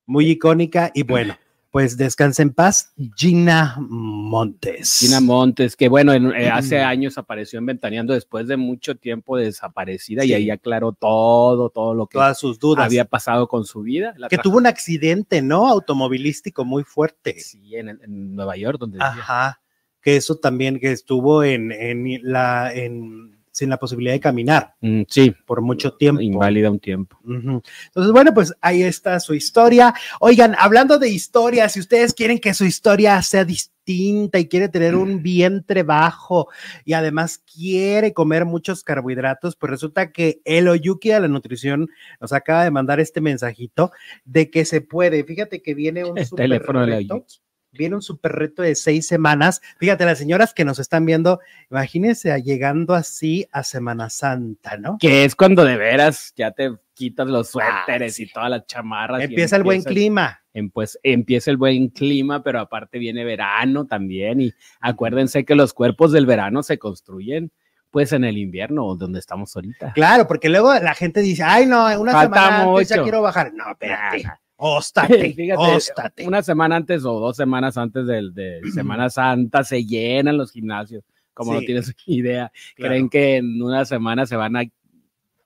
[0.06, 1.36] Muy icónica y bueno
[1.78, 5.00] pues descansa en paz, Gina Montes.
[5.00, 10.26] Gina Montes, que bueno, eh, hace años apareció en Ventaneando después de mucho tiempo desaparecida
[10.26, 12.86] y ahí aclaró todo, todo lo que Todas sus dudas.
[12.86, 14.16] había pasado con su vida.
[14.30, 15.68] que tuvo un accidente, ¿no?
[15.68, 17.40] Automovilístico muy fuerte.
[17.40, 18.00] Sí, en,
[18.36, 18.98] Nueva York, donde.
[19.00, 19.62] Ajá,
[20.02, 24.76] que eso también que estuvo en, en la, en sin la posibilidad de caminar.
[24.82, 25.34] Mm, sí.
[25.46, 26.22] Por mucho tiempo.
[26.22, 27.18] Inválida un tiempo.
[27.26, 29.96] Entonces, bueno, pues ahí está su historia.
[30.20, 34.96] Oigan, hablando de historia, si ustedes quieren que su historia sea distinta y quiere tener
[34.96, 36.50] un vientre bajo
[36.86, 41.90] y además quiere comer muchos carbohidratos, pues resulta que el Oyuki de la nutrición
[42.22, 43.92] nos acaba de mandar este mensajito
[44.24, 45.24] de que se puede.
[45.24, 46.98] Fíjate que viene un el teléfono de la
[47.78, 49.62] viene un super reto de seis semanas.
[49.78, 54.98] Fíjate, las señoras que nos están viendo, imagínense llegando así a Semana Santa, ¿no?
[55.00, 59.22] Que es cuando de veras ya te quitas los suéteres y todas las chamarras.
[59.22, 60.42] Empieza el buen clima.
[60.74, 64.42] pues empieza el buen clima, pero aparte viene verano también.
[64.42, 67.52] Y acuérdense que los cuerpos del verano se construyen
[67.92, 69.94] pues en el invierno donde estamos ahorita.
[69.94, 73.54] Claro, porque luego la gente dice, ay no, una semana antes ya quiero bajar.
[73.54, 74.26] No, espérate.
[74.58, 80.38] Óstate, Fíjate, Una semana antes o dos semanas antes de, de Semana Santa se llenan
[80.38, 82.52] los gimnasios, como no tienes idea.
[82.76, 84.64] Creen que en una semana se van a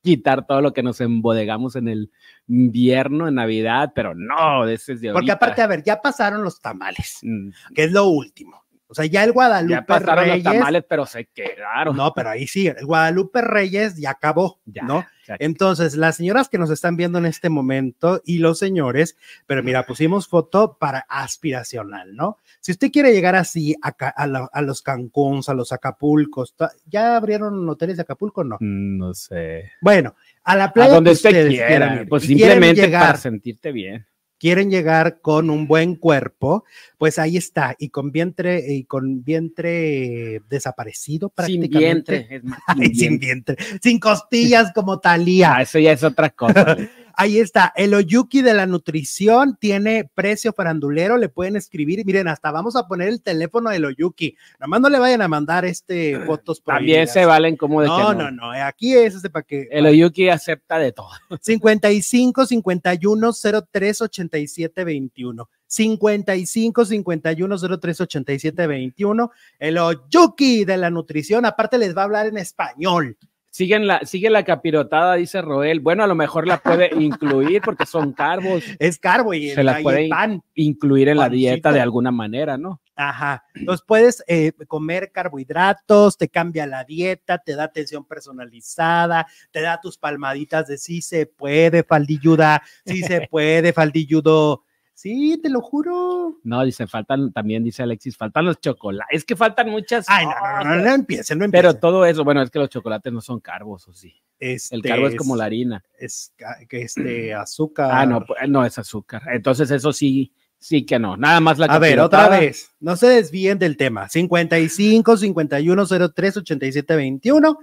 [0.01, 2.11] quitar todo lo que nos embodegamos en el
[2.47, 6.59] invierno, en Navidad, pero no, ese es de Porque aparte, a ver, ya pasaron los
[6.59, 7.49] tamales, mm.
[7.75, 8.63] que es lo último.
[8.91, 10.43] O sea, ya el Guadalupe ya pasaron Reyes.
[10.43, 11.95] Los tamales, pero se quedaron.
[11.95, 15.05] No, pero ahí sí, el Guadalupe Reyes ya acabó, ¿no?
[15.39, 19.15] Entonces, las señoras que nos están viendo en este momento y los señores,
[19.47, 22.37] pero mira, pusimos foto para aspiracional, ¿no?
[22.59, 26.53] Si usted quiere llegar así a, a, los Cancuns, a los Acapulcos,
[26.85, 28.57] ¿ya abrieron hoteles de Acapulco o no?
[28.59, 29.71] Mm, no sé.
[29.79, 30.91] Bueno, a la playa.
[30.91, 34.05] A donde usted quiera, pues simplemente para sentirte bien
[34.41, 36.65] quieren llegar con un buen cuerpo,
[36.97, 42.27] pues ahí está, y con vientre, y con vientre desaparecido prácticamente.
[42.27, 45.57] Sin vientre, sin vientre, sin costillas como Talía.
[45.57, 46.75] Ah, eso ya es otra cosa.
[47.21, 52.49] Ahí está, el Oyuki de la nutrición tiene precio farandulero, le pueden escribir, miren, hasta
[52.49, 56.63] vamos a poner el teléfono del Oyuki, nomás no le vayan a mandar este fotos
[56.63, 58.13] También se valen como de no, que no.
[58.13, 61.09] no, no, aquí es este para que El Oyuki acepta de todo.
[61.39, 63.31] 55 51
[63.71, 65.49] 03 87 21.
[65.67, 69.31] 55 51 03 87 21.
[69.59, 73.15] El Oyuki de la nutrición, aparte les va a hablar en español.
[73.51, 75.81] Siguen la, sigue la capirotada, dice Roel.
[75.81, 78.63] Bueno, a lo mejor la puede incluir porque son carbos.
[78.79, 80.41] Es carbo y Se ahí puede el pan.
[80.55, 82.81] Incluir en la dieta de alguna manera, ¿no?
[82.95, 83.43] Ajá.
[83.53, 89.81] Entonces puedes eh, comer carbohidratos, te cambia la dieta, te da atención personalizada, te da
[89.81, 94.63] tus palmaditas de sí se puede, faldilluda, sí se puede, faldilludo.
[95.01, 96.37] Sí, te lo juro.
[96.43, 99.17] No, dice, faltan, también dice Alexis, faltan los chocolates.
[99.17, 100.05] Es que faltan muchas.
[100.07, 101.71] Ay, no, no, no, no, no empiecen, no empiecen.
[101.71, 104.21] Pero todo eso, bueno, es que los chocolates no son carbos, o sí.
[104.37, 105.83] Este El carbo es como la harina.
[105.97, 106.35] Es
[106.69, 107.89] que este azúcar.
[107.91, 109.23] Ah, no, pues, no es azúcar.
[109.33, 111.17] Entonces, eso sí, sí que no.
[111.17, 114.07] Nada más la A ver, otra vez, no se desvíen del tema.
[114.07, 117.57] 55 51 03 87 21.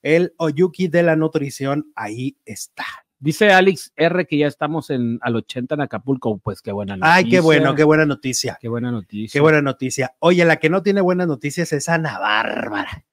[0.00, 3.03] El Oyuki de la nutrición, ahí está.
[3.18, 6.38] Dice Alex R que ya estamos en, al 80 en Acapulco.
[6.38, 7.14] Pues qué buena noticia.
[7.14, 8.58] Ay, qué bueno, qué buena noticia.
[8.60, 9.32] Qué buena noticia.
[9.32, 10.14] Qué buena noticia.
[10.18, 13.04] Oye, la que no tiene buenas noticias es Ana Bárbara.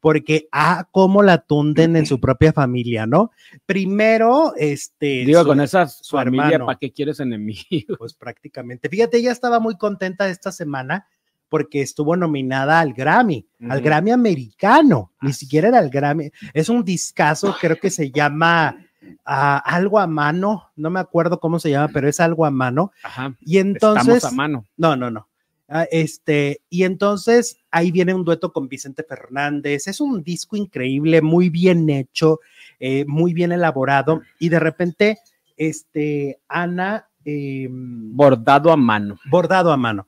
[0.00, 3.30] Porque, ah, cómo la tunden en su propia familia, ¿no?
[3.66, 5.24] Primero, este.
[5.24, 6.58] Digo, su- con esa su familia.
[6.64, 7.96] ¿para qué quieres enemigos?
[7.98, 8.88] Pues prácticamente.
[8.88, 11.06] Fíjate, ella estaba muy contenta esta semana
[11.48, 13.80] porque estuvo nominada al Grammy, al.
[13.80, 16.30] Grammy americano, ni siquiera era el Grammy.
[16.52, 18.76] Es un discazo, creo que se llama
[19.24, 22.92] ah, algo a mano, no me acuerdo cómo se llama, pero es algo a mano.
[23.02, 23.34] Ajá.
[23.40, 24.64] Y entonces, Estamos a mano.
[24.76, 25.28] no, no, no.
[25.70, 29.86] Ah, este, y entonces ahí viene un dueto con Vicente Fernández.
[29.86, 32.40] Es un disco increíble, muy bien hecho,
[32.80, 34.22] eh, muy bien elaborado.
[34.38, 35.18] Y de repente,
[35.58, 39.18] este, Ana, em, Bordado a mano.
[39.30, 40.06] bordado a mano.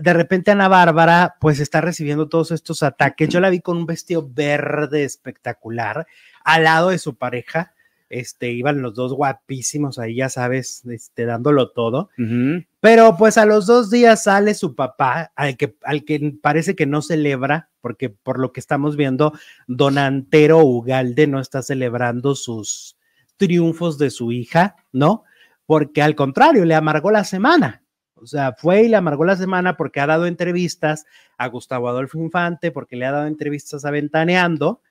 [0.00, 3.28] De repente Ana Bárbara pues está recibiendo todos estos ataques.
[3.28, 6.06] Yo la vi con un vestido verde espectacular
[6.44, 7.72] al lado de su pareja.
[8.12, 12.10] Este, iban los dos guapísimos ahí, ya sabes, este, dándolo todo.
[12.78, 16.84] Pero pues a los dos días sale su papá, al que, al que parece que
[16.84, 19.32] no celebra, porque por lo que estamos viendo,
[19.66, 22.98] don Antero Ugalde no está celebrando sus
[23.38, 25.24] triunfos de su hija, ¿no?
[25.64, 27.82] Porque al contrario, le amargó la semana.
[28.16, 31.06] O sea, fue y le amargó la semana porque ha dado entrevistas
[31.38, 34.82] a Gustavo Adolfo Infante, porque le ha dado entrevistas a Ventaneando,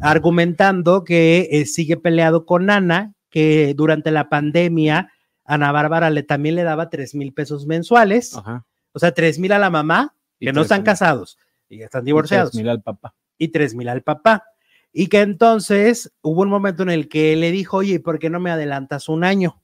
[0.00, 5.12] argumentando que eh, sigue peleado con Ana, que durante la pandemia
[5.44, 8.66] Ana Bárbara le, también le daba tres mil pesos mensuales, Ajá.
[8.92, 10.84] o sea, tres mil a la mamá, Y que no tres están mil.
[10.86, 13.14] casados y están divorciados, Mira al papá.
[13.38, 14.44] y tres mil al papá.
[14.92, 18.40] Y que entonces hubo un momento en el que le dijo, oye, ¿por qué no
[18.40, 19.62] me adelantas un año?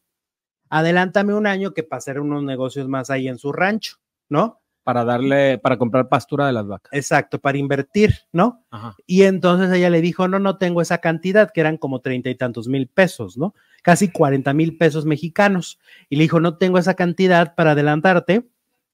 [0.68, 3.96] Adelántame un año que hacer unos negocios más ahí en su rancho,
[4.28, 4.60] ¿no?
[4.84, 6.92] Para darle, para comprar pastura de las vacas.
[6.92, 8.64] Exacto, para invertir, ¿no?
[8.70, 8.94] Ajá.
[9.06, 12.34] Y entonces ella le dijo, no, no tengo esa cantidad, que eran como treinta y
[12.34, 13.54] tantos mil pesos, ¿no?
[13.82, 15.78] Casi cuarenta mil pesos mexicanos.
[16.10, 18.46] Y le dijo, no tengo esa cantidad para adelantarte.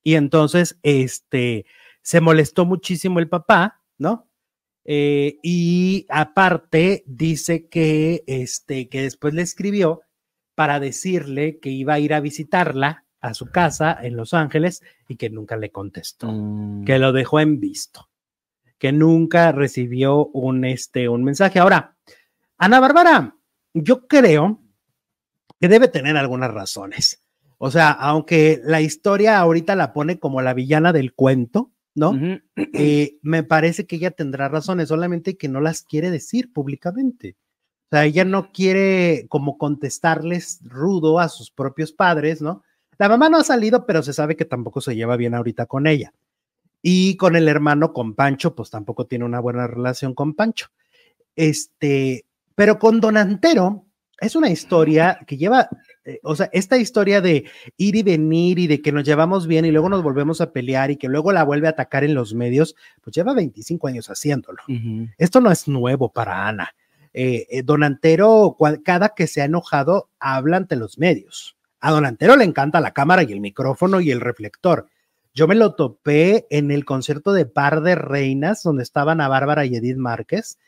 [0.03, 1.67] Y entonces, este,
[2.03, 4.29] se molestó muchísimo el papá, ¿no?
[4.85, 10.03] Eh, y aparte dice que, este, que después le escribió
[10.55, 15.17] para decirle que iba a ir a visitarla a su casa en Los Ángeles y
[15.17, 16.85] que nunca le contestó Mm.
[16.85, 18.09] que lo dejó en visto,
[18.79, 21.59] que nunca recibió un, este, un mensaje.
[21.59, 21.97] Ahora,
[22.57, 23.37] Ana Bárbara,
[23.75, 24.61] yo creo
[25.61, 27.23] que debe tener algunas razones.
[27.59, 32.19] O sea, aunque la historia ahorita la pone como la villana del cuento, ¿no?
[32.57, 37.37] Eh, me parece que ella tendrá razones, solamente que no las quiere decir públicamente.
[37.85, 42.63] O sea, ella no quiere como contestarles rudo a sus propios padres, ¿no?
[43.01, 45.87] La mamá no ha salido, pero se sabe que tampoco se lleva bien ahorita con
[45.87, 46.13] ella.
[46.83, 50.67] Y con el hermano, con Pancho, pues tampoco tiene una buena relación con Pancho.
[51.37, 53.87] Este, pero con Don Antero
[54.21, 55.69] es una historia que lleva,
[56.05, 57.47] eh, o sea, esta historia de
[57.79, 60.91] ir y venir y de que nos llevamos bien y luego nos volvemos a pelear
[60.91, 64.61] y que luego la vuelve a atacar en los medios, pues lleva 25 años haciéndolo.
[65.17, 66.75] Esto no es nuevo para Ana.
[67.15, 71.57] Eh, eh, Don Antero, cua- cada que se ha enojado, habla ante los medios.
[71.81, 74.89] A Don Antero le encanta la cámara y el micrófono y el reflector.
[75.33, 79.65] Yo me lo topé en el concierto de Par de Reinas, donde estaban a Bárbara
[79.65, 80.59] y Edith Márquez,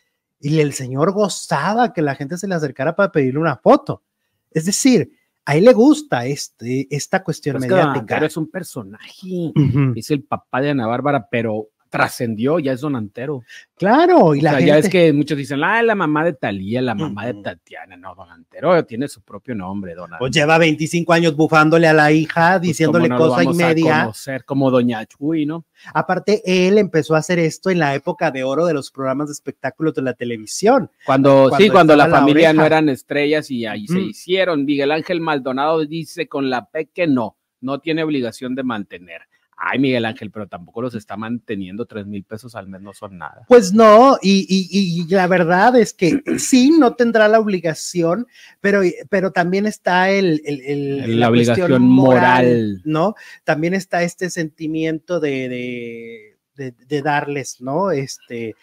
[0.40, 4.02] y el señor gozaba que la gente se le acercara para pedirle una foto.
[4.50, 5.12] Es decir,
[5.44, 8.00] a él le gusta este, esta cuestión Pues mediática.
[8.00, 9.52] Antero es un personaje.
[9.96, 13.42] Es el papá de Ana Bárbara, pero trascendió, ya es donantero.
[13.76, 14.66] Claro, y O la sea, gente.
[14.66, 18.14] ya es que muchos dicen, ah, la mamá de Talía, la mamá de Tatiana, no,
[18.14, 20.18] donantero tiene su propio nombre, donantero.
[20.20, 24.00] Pues lleva 25 años bufándole a la hija, Pues, diciéndole ¿cómo no cosa y media.
[24.04, 25.66] conocer como Doña Chuy, ¿no?
[25.92, 29.32] Aparte, él empezó a hacer esto en la época de oro de los programas de
[29.34, 30.90] espectáculos de la televisión.
[31.04, 34.64] Cuando, Cuando sí, cuando la familia no eran estrellas y ahí se hicieron.
[34.64, 39.22] Miguel Ángel Maldonado dice con la P que no, no tiene obligación de mantener.
[39.64, 43.16] Ay, Miguel Ángel, pero tampoco los está manteniendo tres mil pesos al mes, no son
[43.16, 43.44] nada.
[43.46, 48.26] Pues no, y, y- y la verdad es que sí, no tendrá la obligación,
[48.60, 52.82] pero, pero también está el, el- el- La obligación moral.
[52.84, 53.14] ¿no?
[53.44, 57.92] También está este sentimiento de, de, de- de darles, ¿no?
[57.92, 58.56] Este,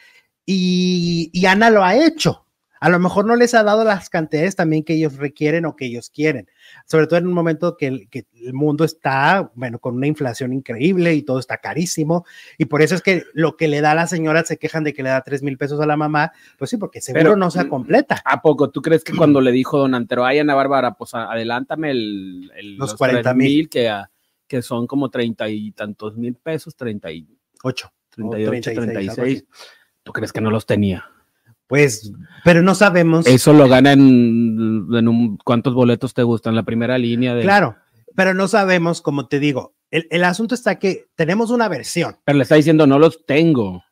[0.45, 2.45] y, y Ana lo ha hecho.
[2.81, 5.85] A lo mejor no les ha dado las cantidades también que ellos requieren o que
[5.85, 6.47] ellos quieren,
[6.85, 10.53] sobre todo en un momento que el, que el mundo está, bueno, con una inflación
[10.53, 12.25] increíble y todo está carísimo,
[12.57, 14.93] y por eso es que lo que le da a la señora se quejan de
[14.93, 17.51] que le da tres mil pesos a la mamá, pues sí, porque seguro Pero- no
[17.51, 18.21] se completa.
[18.23, 18.69] ¿A poco?
[18.69, 22.75] ¿Tú crees que cuando le dijo Don Antero, ay, Ana Bárbara, pues adelántame el, el-
[22.77, 23.35] Los 40,000.
[23.35, 23.91] mil, que,
[24.47, 27.27] que son como treinta y tantos mil pesos, treinta y
[27.63, 27.91] Ocho.
[28.09, 29.45] treinta y ocho, 36, treinta y seis.
[30.03, 31.05] ¿Tú crees que no los tenía?
[31.69, 32.11] Pues,
[32.43, 33.27] pero no sabemos.
[33.27, 36.55] Eso lo gana en, en un, ¿cuántos boletos te gustan?
[36.55, 37.43] La primera línea de...
[37.43, 37.75] Claro,
[38.15, 42.17] pero no sabemos, como te digo, el, el asunto está que tenemos una versión.
[42.25, 43.83] Pero le está diciendo, no los tengo.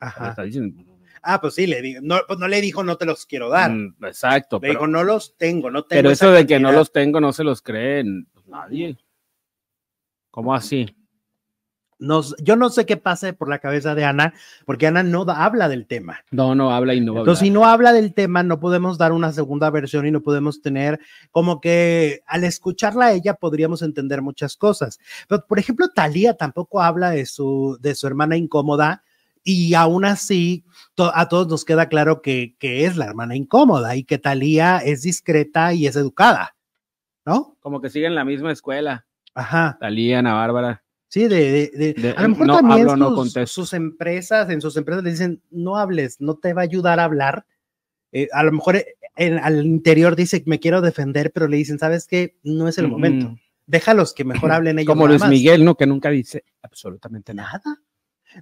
[0.00, 0.30] Le Ajá.
[0.30, 0.80] está diciendo,
[1.24, 3.72] Ah, pues sí, le digo, no, pues no le dijo no te los quiero dar.
[3.72, 4.56] mm, exacto.
[4.56, 5.98] le Pero, dijo no los tengo, no tengo.
[6.02, 6.78] pero eso de que no cantidad".
[6.80, 8.96] los tengo no se los creen pues, nadie.
[10.30, 10.86] ¿Cómo así?
[12.06, 14.34] Nos- yo no sé qué pase por la cabeza de Ana,
[14.66, 16.20] porque Ana no da- habla del tema.
[16.30, 19.32] No, no habla y no Entonces, si no habla del tema, no podemos dar una
[19.32, 24.56] segunda versión y no podemos tener como que al escucharla a ella podríamos entender muchas
[24.56, 24.98] cosas.
[25.28, 29.02] Pero, por ejemplo, Talía tampoco habla de su, de su hermana incómoda
[29.42, 30.64] y aún así
[30.94, 34.78] to- a todos nos queda claro que, que es la hermana incómoda y que Talía
[34.78, 36.54] es discreta y es educada,
[37.24, 37.56] ¿no?
[37.60, 39.06] Como que siguen la misma escuela.
[39.34, 39.76] Ajá.
[39.80, 40.83] Talía, Ana Bárbara.
[41.14, 43.46] Sí, de, de- de- a lo mejor no también hablo, no sus, contesto.
[43.46, 47.04] sus empresas, en sus empresas le dicen, no hables, no te va a ayudar a
[47.04, 47.46] hablar.
[48.10, 51.78] Eh, a lo mejor eh, en- al interior dice, me quiero defender, pero le dicen,
[51.78, 52.36] ¿sabes qué?
[52.42, 53.28] No es el Mm, momento.
[53.28, 53.36] mm.
[53.66, 54.88] Déjalos que mejor hablen ellos.
[54.92, 55.30] Como Luis más".
[55.30, 55.76] Miguel, ¿no?
[55.76, 57.62] Que nunca dice absolutamente nada.
[57.64, 57.80] Nada.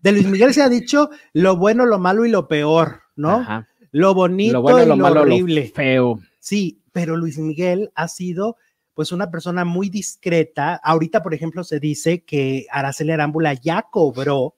[0.03, 3.33] De Luis Miguel se ha dicho lo bueno, lo malo y lo peor, ¿no?
[3.41, 3.69] Ajá.
[3.91, 5.67] Lo bonito Lo bueno, y lo lo malo, horrible.
[5.69, 6.21] lo feo.
[6.41, 8.57] Sí, pero Luis Miguel ha sido
[8.95, 10.75] pues una persona muy discreta.
[10.75, 14.57] Ahorita, por ejemplo, se dice que Araceli Arámbula ya cobró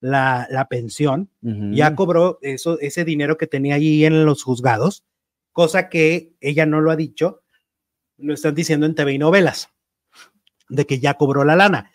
[0.00, 5.02] la, la pensión, ya cobró eso, ese dinero que tenía ahí en los juzgados,
[5.52, 7.42] cosa que ella no lo ha dicho,
[8.18, 9.70] lo están diciendo en TV y novelas,
[10.68, 11.90] de que ya cobró la lana.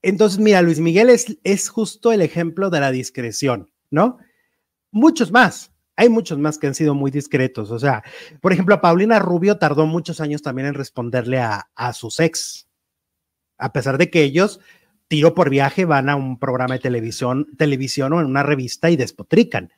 [0.00, 4.18] Entonces, mira, Luis Miguel es, es justo el ejemplo de la discreción, ¿no?
[4.90, 7.70] Muchos más, hay muchos más que han sido muy discretos.
[7.70, 8.02] O sea,
[8.40, 12.68] por ejemplo, Paulina Rubio tardó muchos años también en responderle a, a sus ex,
[13.58, 14.60] a pesar de que ellos,
[15.08, 18.96] tiro por viaje, van a un programa de televisión, televisión o en una revista y
[18.96, 19.72] despotrican.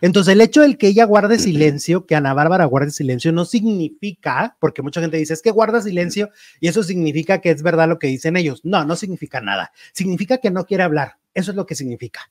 [0.00, 4.56] Entonces, el hecho del que ella guarde silencio, que Ana Bárbara guarde silencio, no significa,
[4.60, 7.98] porque mucha gente dice, es que guarda silencio y eso significa que es verdad lo
[7.98, 8.60] que dicen ellos.
[8.64, 9.72] No, no significa nada.
[9.92, 11.16] Significa que no quiere hablar.
[11.32, 12.30] Eso es lo que significa.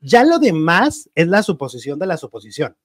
[0.00, 2.76] Ya lo demás es la suposición de la suposición.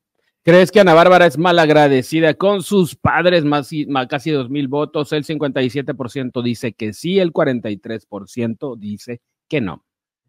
[0.43, 3.43] ¿Crees que Ana Bárbara es mal agradecida con sus padres?
[3.43, 3.71] Más,
[4.07, 5.11] casi dos mil votos.
[5.11, 9.83] El 57% dice que sí, el 43% dice que no.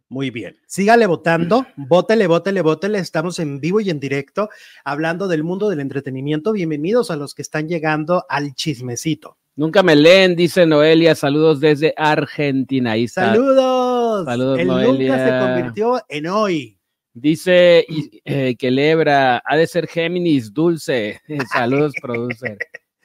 [0.08, 0.56] Muy bien.
[0.66, 2.98] Sígale votando, vótele, vótele, vótele.
[2.98, 4.48] Estamos en vivo y en directo
[4.84, 6.52] hablando del mundo del entretenimiento.
[6.52, 9.36] Bienvenidos a los que están llegando al chismecito.
[9.56, 11.14] Nunca me leen, dice Noelia.
[11.14, 12.92] Saludos desde Argentina.
[12.92, 13.32] Ahí está.
[13.32, 14.24] Saludos.
[14.24, 15.16] Saludos, El Noelia.
[15.16, 16.75] nunca se convirtió en hoy.
[17.18, 17.86] Dice
[18.26, 21.22] eh, que Lebra ha de ser Géminis dulce.
[21.50, 22.58] Saludos, producer.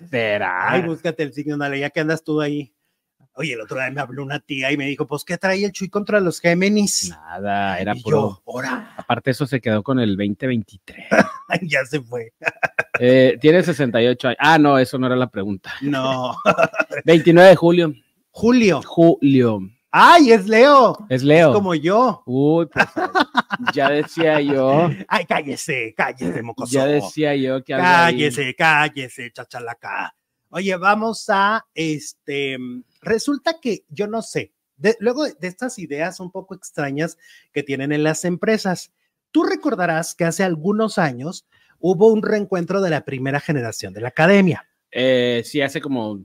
[0.10, 0.70] ¿Será?
[0.70, 2.74] Ay, búscate el signo, dale, ya que andas tú ahí.
[3.36, 5.72] Oye, el otro día me habló una tía y me dijo, pues, ¿qué trae el
[5.72, 7.10] Chuy contra los Géminis?
[7.10, 8.42] Nada, era y puro.
[8.46, 11.08] yo, ahora, Aparte, eso se quedó con el 2023.
[11.62, 12.34] ya se fue.
[13.04, 14.38] Eh, tiene 68 años.
[14.40, 15.74] Ah, no, eso no era la pregunta.
[15.82, 16.36] No.
[17.04, 17.94] 29 de julio.
[18.30, 18.82] Julio.
[18.86, 19.62] Julio.
[19.92, 20.98] Ay, es Leo.
[21.10, 21.50] Es Leo.
[21.50, 22.24] Es como yo.
[22.26, 22.86] Uy, pues
[23.74, 26.72] ya decía yo, Ay, cállese, cállese, mocoso.
[26.72, 30.16] ya decía yo que algo ahí- Cállese, cállese, chachalaca.
[30.50, 32.58] Oye, vamos a, este,
[33.02, 37.18] resulta que yo no sé, de- luego de estas ideas un poco extrañas
[37.54, 38.92] que tienen en las empresas,
[39.32, 41.46] tú recordarás que hace algunos años
[41.80, 44.68] hubo un reencuentro de la primera generación de la academia.
[44.92, 46.24] Eh, sí, hace como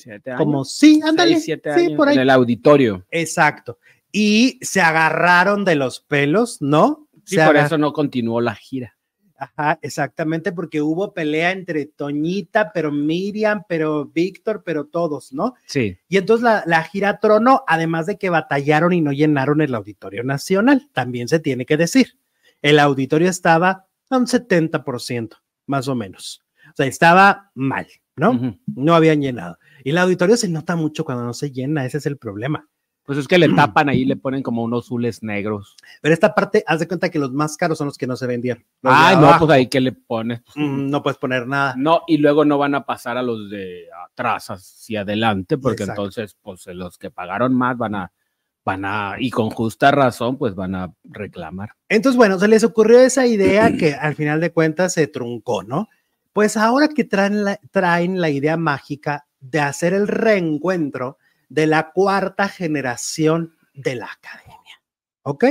[0.00, 0.38] siete años.
[0.38, 2.14] Como, sí, ándale, seis, siete sí, años, por ahí.
[2.16, 3.04] En el auditorio.
[3.10, 3.78] Exacto.
[4.12, 7.08] y se agarraron de los pelos, ¿no?
[7.24, 8.96] Sí, Se por eso no continuó la gira.
[9.40, 15.54] Ajá, exactamente, porque hubo pelea entre Toñita, pero Miriam, pero Víctor, pero todos, ¿no?
[15.64, 15.96] Sí.
[16.08, 20.24] Y entonces la, la gira tronó, además de que batallaron y no llenaron el Auditorio
[20.24, 22.18] Nacional, también se tiene que decir.
[22.60, 25.36] El auditorio estaba a un 70%,
[25.66, 26.42] más o menos.
[26.68, 27.86] O sea, estaba mal,
[28.16, 28.58] ¿no?
[28.66, 29.58] No habían llenado.
[29.84, 32.68] Y el auditorio se nota mucho cuando no se llena, ese es el problema.
[33.04, 35.76] Pues es que le tapan ahí, le ponen como unos azules negros.
[36.00, 38.26] Pero esta parte, haz de cuenta que los más caros son los que no se
[38.26, 40.42] de Ay, no, abajo, pues ahí que le pones.
[40.54, 41.74] mm, no puedes poner nada.
[41.76, 46.02] No, y luego no van a pasar a los de atrás hacia adelante, porque Exacto.
[46.02, 48.12] entonces, pues los que pagaron más van a,
[48.64, 51.70] van a, y con justa razón, pues van a reclamar.
[51.88, 55.88] Entonces, bueno, se les ocurrió esa idea que al final de cuentas se truncó, ¿no?
[56.32, 61.18] Pues ahora que traen la, traen la idea mágica de hacer el reencuentro
[61.48, 64.60] de la cuarta generación de la academia.
[65.22, 65.44] ¿Ok?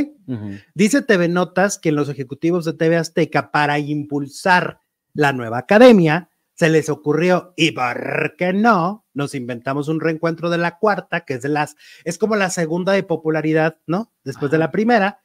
[0.73, 4.79] Dice TV Notas que en los ejecutivos de TV Azteca, para impulsar
[5.13, 10.57] la nueva academia, se les ocurrió, y por qué no, nos inventamos un reencuentro de
[10.57, 14.11] la cuarta, que es de las, es como la segunda de popularidad, ¿no?
[14.25, 15.21] Después de la primera,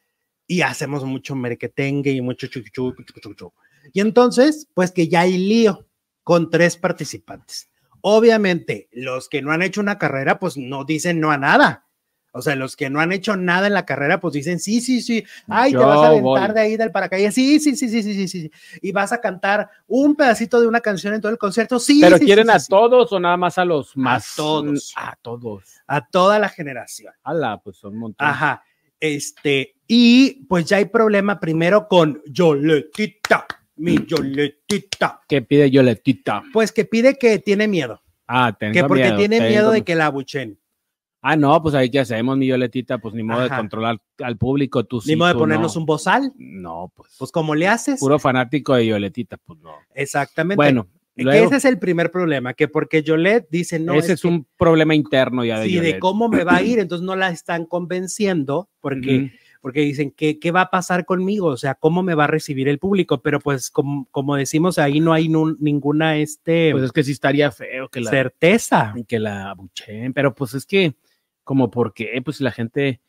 [0.46, 3.52] y hacemos mucho merequetengue y mucho chuchu, chuchu, chuchu.
[3.92, 5.88] Y entonces, pues que ya hay lío
[6.22, 7.68] con tres participantes.
[8.06, 11.86] Obviamente, los que no han hecho una carrera, pues no dicen no a nada.
[12.32, 15.00] O sea, los que no han hecho nada en la carrera, pues dicen sí, sí,
[15.00, 15.24] sí.
[15.48, 16.54] Ay, te vas a aventar voy.
[16.54, 17.32] de ahí del paracaídas.
[17.32, 18.50] Sí, sí, sí, sí, sí, sí, sí.
[18.82, 21.78] Y vas a cantar un pedacito de una canción en todo el concierto.
[21.78, 22.00] Sí.
[22.02, 22.68] ¿Pero sí, quieren sí, a sí.
[22.68, 24.34] todos o nada más a los más?
[24.36, 24.92] todos.
[24.96, 25.62] A todos.
[25.86, 27.14] A toda la generación.
[27.22, 28.26] Ala, pues son montón.
[28.26, 28.64] Ajá.
[29.00, 33.46] Este, y pues ya hay problema primero con Yoletita,
[33.76, 35.20] mi Yoletita.
[35.28, 36.42] ¿Qué pide Yoletita?
[36.52, 39.82] Pues que pide que tiene miedo, Ah, tengo que porque miedo, tiene tengo miedo de
[39.82, 40.58] que la abuchen.
[41.20, 43.54] Ah, no, pues ahí qué hacemos, mi Yoletita, pues ni modo Ajá.
[43.56, 45.80] de controlar al público, tú sí, Ni modo de ponernos no.
[45.80, 47.98] un bozal, No, pues, pues como le haces.
[48.00, 49.72] puro fanático de Yoletita, pues no.
[49.94, 50.56] Exactamente.
[50.56, 53.94] Bueno, que ese es el primer problema, que porque Yolet dice no.
[53.94, 56.78] ese es, que- un problema interno ya de sí, de cómo me va a ir,
[56.80, 59.32] entonces no la están convenciendo porque.
[59.64, 61.46] Porque dicen, ¿qué, ¿qué va a pasar conmigo?
[61.46, 63.22] O sea, ¿cómo me va a recibir el público?
[63.22, 67.12] Pero pues como, como decimos, ahí no hay nun- ninguna este, Pues es que sí
[67.12, 68.92] estaría feo que la, certeza.
[69.08, 70.96] que la abucheen, pero pues es que,
[71.44, 73.00] como porque, pues la gente,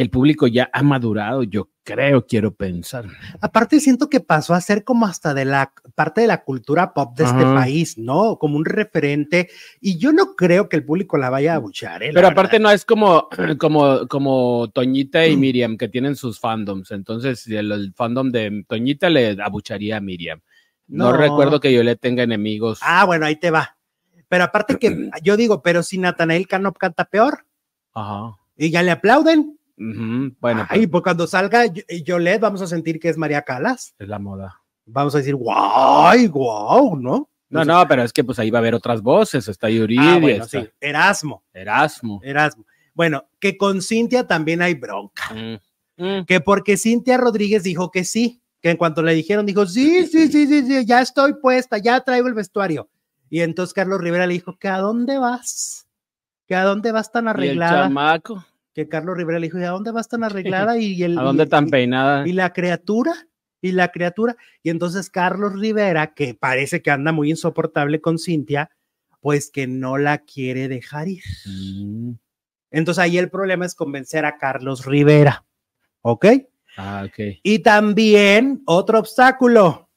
[0.00, 3.06] el público ya ha madurado, yo creo, quiero pensar.
[3.40, 7.16] Aparte siento que pasó a ser como hasta de la parte de la cultura pop
[7.16, 7.54] de este Ajá.
[7.54, 8.38] país, ¿no?
[8.38, 9.48] Como un referente
[9.80, 12.02] y yo no creo que el público la vaya a abuchear.
[12.04, 12.10] ¿eh?
[12.14, 12.68] Pero aparte verdad.
[12.68, 13.28] no es como,
[13.58, 16.90] como, como Toñita y Miriam, que tienen sus fandoms.
[16.92, 20.40] Entonces, el, el fandom de Toñita le abucharía a Miriam.
[20.86, 21.16] No, No.
[21.16, 22.78] recuerdo que yo le tenga enemigos.
[22.82, 23.76] Ah, bueno, ahí te va.
[24.28, 27.44] Pero aparte que yo digo, pero si Natanael Cano canta peor
[27.94, 28.36] Ajá.
[28.56, 29.57] y ya le aplauden.
[29.78, 33.94] Bueno, Ay, pues, pues cuando salga Yo- Yolette vamos a sentir que es María Calas.
[33.98, 34.60] es la moda.
[34.86, 37.28] Vamos a decir, guau, guau, ¿no?
[37.50, 39.48] No, no, pero es que pues ahí va a haber otras voces.
[39.48, 40.68] Está Yuridia, Ah, bueno, está sí.
[40.80, 42.20] Erasmo, Erasmo.
[42.22, 42.64] Erasmo.
[42.94, 45.32] Bueno, que con Cintia también hay bronca.
[45.32, 46.24] Mm, mm.
[46.26, 50.28] Que porque Cintia Rodríguez dijo que sí, que en cuanto le dijeron, dijo, sí, sí,
[50.28, 52.88] sí, sí, sí, ya estoy puesta, ya traigo el vestuario.
[53.30, 55.86] Y entonces Carlos Rivera le dijo, ¿que a dónde vas?
[56.46, 57.82] ¿Que a dónde vas tan Y el arreglada?
[57.84, 58.44] chamaco,
[58.78, 60.78] Que Carlos Rivera le dijo, ¿y a dónde vas tan arreglada?
[60.78, 62.28] Y el, ¿a dónde y- tan peinada?
[62.28, 63.12] y la criatura,
[63.60, 64.36] y la criatura.
[64.62, 68.70] Y entonces Carlos Rivera, que parece que anda muy insoportable con Cintia,
[69.20, 71.24] pues que no la quiere dejar ir.
[71.44, 72.12] Mm,
[72.70, 75.44] Entonces ahí el problema es convencer a Carlos Rivera.
[76.02, 76.26] ¿Ok?
[76.76, 77.38] Ah, ok.
[77.42, 79.90] Y también otro obstáculo.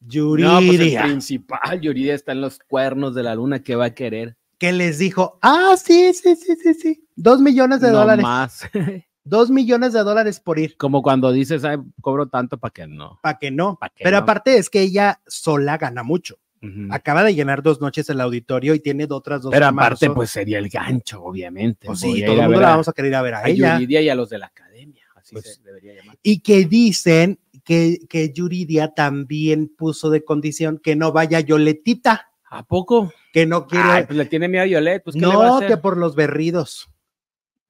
[0.00, 3.86] No, pues el Yuridia, principal, Yuridia está en los cuernos de la luna, ¿qué va
[3.86, 4.36] a querer?
[4.58, 8.62] Que les dijo, ah, sí, sí, sí, sí, sí, dos millones de no dólares, más.
[9.24, 13.18] dos millones de dólares por ir, Como cuando dices, ay, cobro tanto para que no.
[13.22, 13.76] para que no.
[13.78, 14.22] Pa' que Pero no.
[14.22, 16.36] aparte es que ella sola gana mucho.
[16.90, 19.52] Acaba de llenar dos noches el auditorio y tiene otras dos.
[19.52, 20.14] Pero aparte, marzo.
[20.16, 21.86] pues sería el gancho, obviamente.
[21.86, 23.48] Pues sí, todo el mundo la a- vamos a querer ir a ver a, a
[23.48, 23.74] ella.
[23.74, 26.18] Yuridia y a los de la academia, así Pues- se debería llamar.
[26.20, 32.62] Y que dicen que, que Yuridia también puso de condición que no vaya Yoletita, ¿A
[32.64, 33.12] poco?
[33.32, 33.84] que no quiere.
[33.88, 35.68] Ay, pues le tiene miedo a Yolette, pues ¿qué le va a no, hacer?
[35.68, 36.88] que por los berridos.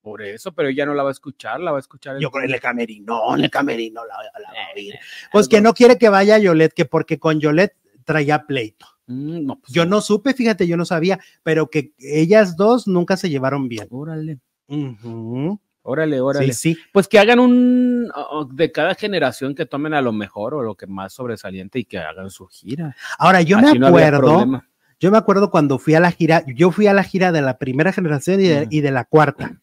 [0.00, 2.16] Por eso, pero ella no la va a escuchar, la va a escuchar.
[2.16, 4.94] el- Yo creo en el camerino, en el camerino la, la va a oír.
[5.32, 7.74] Pues que no quiere que vaya Yolet, que porque con Yolet
[8.04, 8.86] traía pleito.
[9.06, 13.16] Mm, no, pues, Yo no supe, fíjate, yo no sabía, pero que ellas dos nunca
[13.16, 13.88] se llevaron bien.
[13.90, 15.60] Órale, Ujú.
[15.88, 16.52] Órale, órale.
[16.52, 16.80] Sí, sí.
[16.92, 18.10] Pues que hagan un
[18.52, 21.98] de cada generación que tomen a lo mejor o lo que más sobresaliente y que
[21.98, 22.94] hagan su gira.
[23.18, 24.62] Ahora, yo me acuerdo,
[25.00, 27.58] yo me acuerdo cuando fui a la gira, yo fui a la gira de la
[27.58, 28.66] primera generación y de, Ujú.
[28.70, 29.60] y de la cuarta.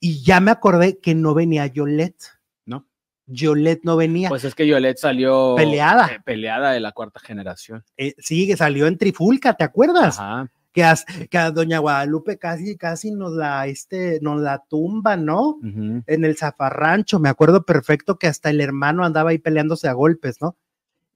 [0.00, 2.22] Y ya me acordé que no venía Yolette.
[2.66, 2.86] ¿No?
[3.26, 4.28] Yolette no venía.
[4.28, 6.06] Pues es que Yolette salió Peleada.
[6.08, 7.82] eh, peleada de la cuarta generación.
[7.96, 10.18] Eh, sí, que salió en Trifulca, ¿te acuerdas?
[10.18, 10.50] Ajá.
[10.76, 15.58] Que, as- que a Doña Guadalupe casi, casi nos la, este, nos la tumba, ¿no?
[16.06, 20.36] En el zafarrancho, me acuerdo perfecto que hasta el hermano andaba ahí peleándose a golpes,
[20.42, 20.58] ¿no?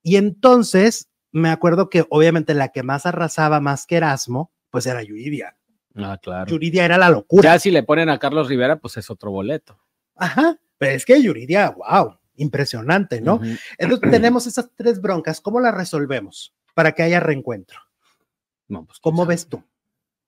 [0.03, 5.03] Y entonces me acuerdo que obviamente la que más arrasaba más que Erasmo, pues era
[5.03, 5.59] Yuridia.
[5.95, 6.47] Ah, claro.
[6.51, 7.53] Yuridia era la locura.
[7.53, 9.79] Ya si le ponen a Carlos Rivera, pues es otro boleto.
[10.17, 13.35] Ajá, pero es que Yuridia, wow, impresionante, ¿no?
[13.35, 13.45] Ujú.
[13.77, 17.79] Entonces tenemos esas tres broncas, ¿cómo las resolvemos para que haya reencuentro?
[18.71, 19.63] No, pues, ¿Cómo ves tú?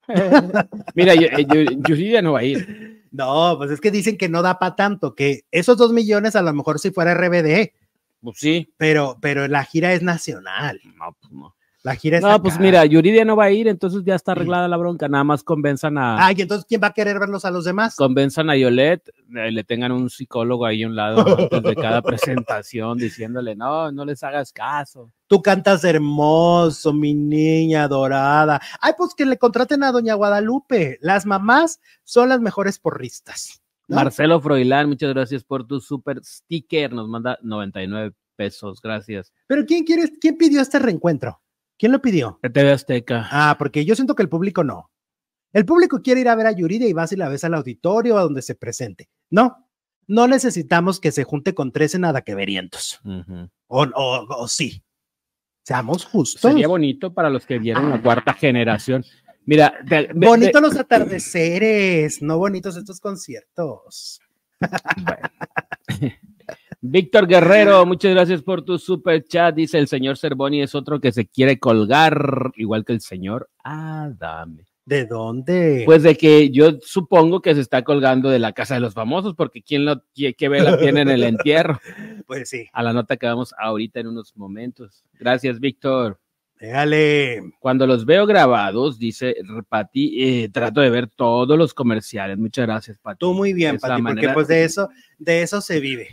[0.95, 3.03] Mira, yo- eh, yo- no va a ir.
[3.13, 6.43] No, pues es que dicen que no da para tanto, que esos dos millones a
[6.43, 7.73] lo mejor si fuera RBD,
[8.21, 8.73] Pues sí.
[8.77, 10.81] pero, pero la gira es nacional.
[10.97, 11.55] No, pues no.
[11.85, 14.69] La gira es No, pues mira, Yuridia no va a ir, entonces ya está arreglada
[14.69, 15.09] la bronca.
[15.09, 17.97] Nada más convenzan a, Ay, entonces ¿quién va a querer verlos a los demás?
[17.97, 22.01] convenzan a Yolette, eh, le tengan un psicólogo ahí a un lado antes de cada
[22.03, 25.13] presentación diciéndole, no, no les hagas caso.
[25.33, 28.61] Tú cantas hermoso, mi niña dorada.
[28.83, 30.99] Ay, pues que le contraten a Doña Guadalupe.
[31.01, 33.63] Las mamás son las mejores porristas.
[33.89, 33.97] ¿no?
[33.97, 36.93] Marcelo Froilán, muchas gracias por tu super sticker.
[36.93, 38.83] Nos manda 99 pesos.
[38.83, 39.33] Gracias.
[39.47, 41.41] Pero ¿quién quiere, quién pidió este reencuentro?
[41.79, 42.39] ¿Quién lo pidió?
[42.43, 43.27] TV Azteca.
[43.31, 44.91] Ah, porque yo siento que el público no.
[45.55, 48.19] El público quiere ir a ver a Yuridia y vas y la ves al auditorio
[48.19, 49.09] a donde se presente.
[49.31, 49.67] No,
[50.07, 53.01] no necesitamos que se junte con 13 nada que verientos.
[53.03, 53.49] Ujú.
[53.69, 54.85] O, o, o sí.
[55.63, 56.41] Seamos justos.
[56.41, 59.05] Sería bonito para los que vieron la cuarta generación.
[59.45, 64.21] Mira, de- de- Bonito los atardeceres, no bonitos estos conciertos.
[64.61, 65.29] Bueno.
[66.85, 69.55] Víctor Guerrero, muchas gracias por tu super chat.
[69.55, 74.65] Dice el señor Cervoni es otro que se quiere colgar, igual que el señor Adame.
[74.85, 75.83] ¿De dónde?
[75.87, 79.35] Pues de que yo supongo que se está colgando de la casa de los famosos,
[79.37, 81.81] porque quién lo qué, qué vela tiene en el entierro.
[82.27, 85.05] Pues sí, A la nota que vamos ahorita en unos momentos.
[85.21, 86.19] Gracias, Víctor.
[86.59, 87.43] déjale.
[87.61, 89.37] Cuando los veo grabados, dice
[89.69, 92.39] Pati, eh, trato de ver todos los comerciales.
[92.39, 93.19] Muchas gracias, Pati.
[93.21, 96.09] Tú muy bien, Pati, porque manera- pues de eso, de eso se vive.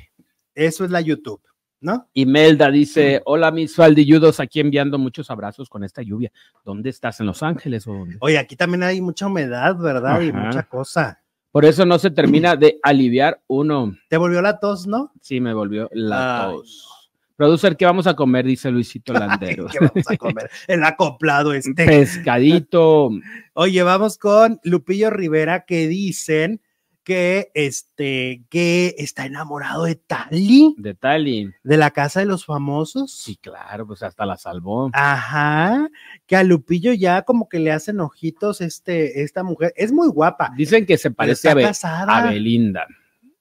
[0.54, 1.42] Eso es la YouTube,
[1.82, 2.08] ¿no?
[2.14, 6.32] Imelda dice, hola mis faldilludos, aquí enviando muchos abrazos con esta lluvia.
[6.66, 7.20] ¿Dónde estás?
[7.20, 8.18] ¿En Los Ángeles o dónde?
[8.20, 10.22] Oye, aquí también hay mucha humedad, ¿verdad?
[10.22, 11.22] Y mucha cosa.
[11.52, 13.96] Por eso no se termina de aliviar uno.
[14.08, 15.12] ¿Te volvió la tos, no?
[15.22, 17.12] Sí, me volvió la Ay, tos.
[17.36, 18.46] Producer, ¿qué vamos a comer?
[18.46, 19.68] Dice Luisito Landero.
[19.68, 20.50] ¿Qué vamos a comer?
[20.68, 21.86] El acoplado este.
[21.86, 23.10] Pescadito.
[23.54, 26.62] Oye, vamos con Lupillo Rivera que dicen
[27.10, 31.52] que este que está enamorado de Tali, De Tali.
[31.64, 33.12] de la casa de los famosos.
[33.12, 34.92] Sí, claro, pues hasta la salvó.
[34.94, 35.90] Ajá,
[36.28, 39.74] que a Lupillo ya como que le hacen ojitos este esta mujer.
[39.76, 40.52] Es muy guapa.
[40.56, 42.86] Dicen que se parece a, Be- casada, a Belinda.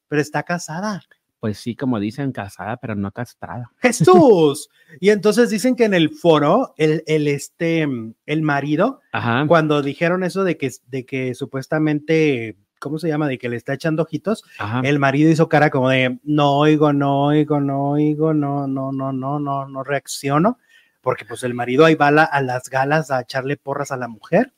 [0.09, 1.03] pero está casada.
[1.41, 3.71] Pues sí, como dicen, casada, pero no castrada.
[3.81, 4.71] Jesús.
[4.99, 7.87] y entonces dicen que en el foro el, el este
[8.27, 9.45] el marido Ajá.
[9.47, 13.29] cuando dijeron eso de que de que supuestamente ¿cómo se llama?
[13.29, 14.81] De que le está echando ojitos, Ajá.
[14.85, 19.13] el marido hizo cara como de no oigo, no oigo, no oigo, no, no, no,
[19.13, 20.59] no, no, no reacciono,
[21.01, 23.97] porque pues el marido ahí va a, la- a las galas a echarle porras a
[23.97, 24.53] la mujer.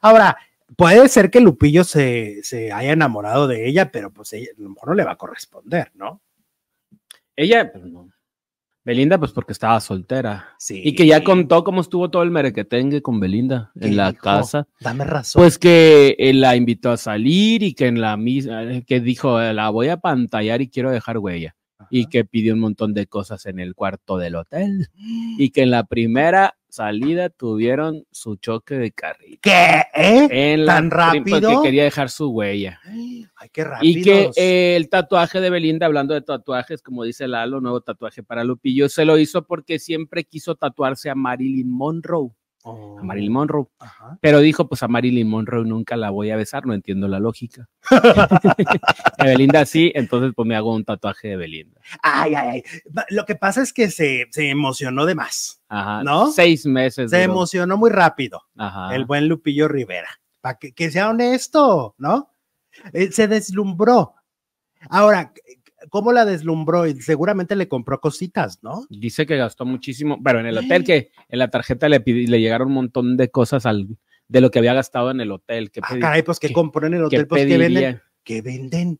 [0.00, 0.36] Ahora,
[0.76, 4.70] puede ser que Lupillo se, se haya enamorado de ella, pero pues ella, a lo
[4.70, 6.20] mejor no le va a corresponder, ¿no?
[7.36, 8.08] Ella, pues no.
[8.88, 10.54] Belinda, pues porque estaba soltera.
[10.56, 10.80] Sí.
[10.82, 14.22] Y que ya contó cómo estuvo todo el merequetengue con Belinda ¿Qué en la dijo?
[14.22, 14.66] casa.
[14.80, 15.42] Dame razón.
[15.42, 19.68] Pues que él la invitó a salir y que en la misma, que dijo, la
[19.68, 21.54] voy a pantallar y quiero dejar huella.
[21.90, 24.88] Y que pidió un montón de cosas en el cuarto del hotel.
[25.38, 29.38] Y que en la primera salida tuvieron su choque de carril.
[29.42, 29.82] ¿Qué?
[29.94, 30.28] ¿Eh?
[30.30, 31.62] En la ¿Tan prim- Porque rápido?
[31.62, 32.80] quería dejar su huella.
[32.84, 33.98] Ay, qué rápido.
[34.00, 38.22] Y que eh, el tatuaje de Belinda, hablando de tatuajes, como dice Lalo, nuevo tatuaje
[38.22, 42.30] para Lupillo, se lo hizo porque siempre quiso tatuarse a Marilyn Monroe.
[42.70, 42.98] Oh.
[42.98, 43.66] A Marilyn Monroe.
[43.78, 44.18] Ajá.
[44.20, 47.68] Pero dijo, pues a Marilyn Monroe nunca la voy a besar, no entiendo la lógica.
[49.18, 51.80] A Belinda sí, entonces pues me hago un tatuaje de Belinda.
[52.02, 52.62] Ay, ay, ay.
[53.10, 55.62] Lo que pasa es que se, se emocionó de más.
[55.68, 56.02] Ajá.
[56.04, 56.30] ¿No?
[56.30, 57.10] Seis meses.
[57.10, 57.32] Se duró.
[57.32, 58.42] emocionó muy rápido.
[58.56, 58.94] Ajá.
[58.94, 60.08] el buen Lupillo Rivera.
[60.40, 62.32] Para que, que sea honesto, ¿no?
[62.92, 64.14] Eh, se deslumbró.
[64.90, 65.32] Ahora,
[65.90, 66.86] ¿cómo la deslumbró?
[66.86, 68.86] Y Seguramente le compró cositas, ¿no?
[68.90, 72.68] Dice que gastó muchísimo, pero en el hotel que en la tarjeta le, le llegaron
[72.68, 73.86] un montón de cosas al,
[74.28, 75.70] de lo que había gastado en el hotel.
[75.70, 78.00] ¿Qué, Ah, caray, pues que qué- compró en el qué hotel, pues que venden.
[78.24, 78.98] que venden?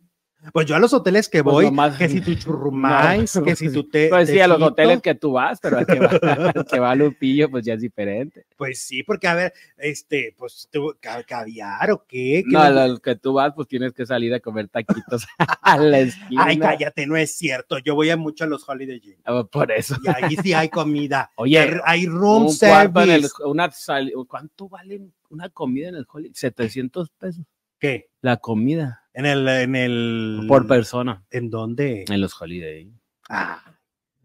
[0.53, 3.73] Pues yo a los hoteles que Pues voy, que si tu churrumais, No, que si
[3.73, 4.09] tu te.
[4.09, 6.07] Pues sí, a los hoteles que tú vas, pero al que va,
[6.55, 8.47] al que va Lupillo, pues ya es diferente.
[8.57, 12.45] Pues sí, porque a ver, este, pues tú, ca- caviar o qué.
[12.47, 15.27] ¿Qué No, les- a los que tú vas, pues tienes que salir a comer taquitos
[15.63, 16.45] a la esquina.
[16.45, 17.79] Ay, cállate, no es cierto.
[17.79, 19.17] Yo voy a mucho a los Holiday Inn.
[19.25, 19.97] Ah, Por eso.
[20.05, 21.33] Y ahí sí hay comida.
[21.37, 23.29] Oye, hay, room un el- service.
[23.45, 26.37] una sal- ¿Cuánto vale una comida en el Hollywood?
[26.37, 27.45] 700 pesos.
[27.81, 28.11] ¿Qué?
[28.23, 30.45] La comida En el, en el.
[30.47, 32.05] por persona ¿En dónde?
[32.09, 32.89] en los Holiday.
[33.29, 33.61] Ah,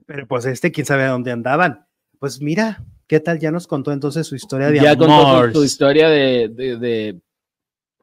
[0.05, 1.87] pero pues este, quién sabe a dónde andaban.
[2.19, 3.39] Pues mira, ¿qué tal?
[3.39, 5.47] Ya nos contó entonces su historia de Ya contó amor.
[5.47, 7.19] tu, tu historia de, de, de,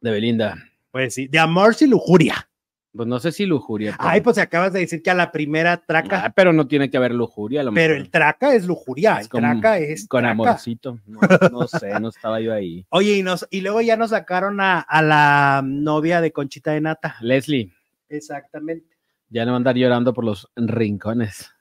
[0.01, 0.57] de Belinda.
[0.91, 2.50] Pues sí, de amor y lujuria.
[2.93, 3.95] Pues no sé si lujuria.
[3.97, 6.91] pero- Ay, pues acabas de decir que a la primera traca, Ah, pero no tiene
[6.91, 7.61] que haber lujuria.
[7.61, 8.05] a lo pero mejor.
[8.07, 10.33] el traca es lujuria, Es el con- traca es con traca.
[10.33, 10.99] amorcito.
[11.07, 11.21] No,
[11.53, 12.85] no sé, no estaba yo ahí.
[12.91, 16.81] Oye, y, nos, y luego ya nos sacaron a, a la novia de Conchita de
[16.81, 17.15] Nata.
[17.21, 17.73] Leslie,
[18.09, 18.97] Exactamente.
[19.29, 21.53] ya no va a andar llorando por los rincones.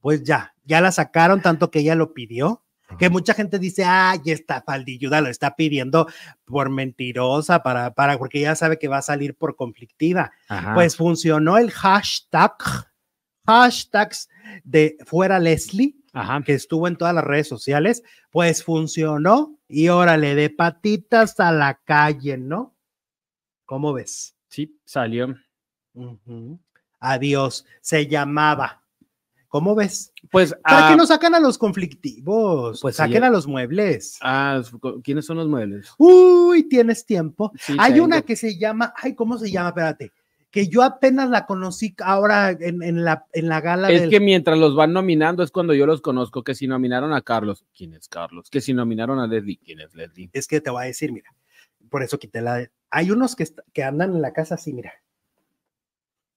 [0.00, 2.62] Pues ya, ya la sacaron tanto que ella lo pidió.
[2.98, 6.06] Que mucha gente dice, ay, esta faldilluda lo está pidiendo
[6.44, 10.32] por mentirosa, para, para, porque ya sabe que va a salir por conflictiva.
[10.48, 10.74] Ajá.
[10.74, 12.52] Pues funcionó el hashtag,
[13.46, 14.28] hashtags
[14.62, 16.42] de fuera Leslie, Ajá.
[16.42, 21.80] que estuvo en todas las redes sociales, pues funcionó y órale, de patitas a la
[21.84, 22.76] calle, ¿no?
[23.64, 24.36] ¿Cómo ves?
[24.48, 25.34] Sí, salió.
[27.00, 28.83] Adiós, se llamaba.
[29.54, 30.12] ¿Cómo ves?
[30.32, 32.80] Pues, ¿Para ah, qué no sacan a los conflictivos?
[32.82, 34.18] Pues sí, saquen a los muebles.
[34.20, 34.60] ah,
[35.04, 35.92] ¿quiénes son los muebles?
[35.96, 37.52] Uy, tienes tiempo.
[37.60, 38.06] Sí, Hay tengo.
[38.06, 39.68] una que se llama, ay, ¿cómo se llama?
[39.68, 40.10] Espérate,
[40.50, 44.18] que yo apenas la conocí ahora en, en la, en la gala Es del- que
[44.18, 47.94] mientras los van nominando es cuando yo los conozco, que si nominaron a Carlos, ¿quién
[47.94, 48.50] es Carlos?
[48.50, 50.30] Que si nominaron a Leslie, ¿quién es Leslie?
[50.32, 51.32] es que te voy a decir, mira,
[51.88, 52.68] por eso quité la.
[52.90, 53.36] Hay unos
[53.72, 54.94] que andan en la casa así, mira,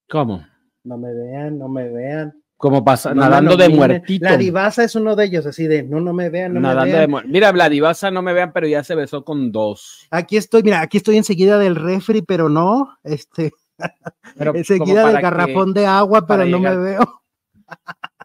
[0.08, 0.46] ¿Cómo?
[0.84, 2.44] no me vean, no me vean.
[2.58, 4.26] Como pasa, no nadando de muertito.
[4.26, 6.92] La divasa es uno de ellos, así de, no, no me vean, no nadando me
[6.92, 7.12] de vean.
[7.12, 10.08] muer- Mira, Vladivasa no me vean, pero ya se besó con dos.
[10.10, 13.52] Aquí estoy, mira, aquí estoy enseguida del refri, pero no, este,
[14.38, 17.22] Pero enseguida del garrafón de agua, pero no me veo.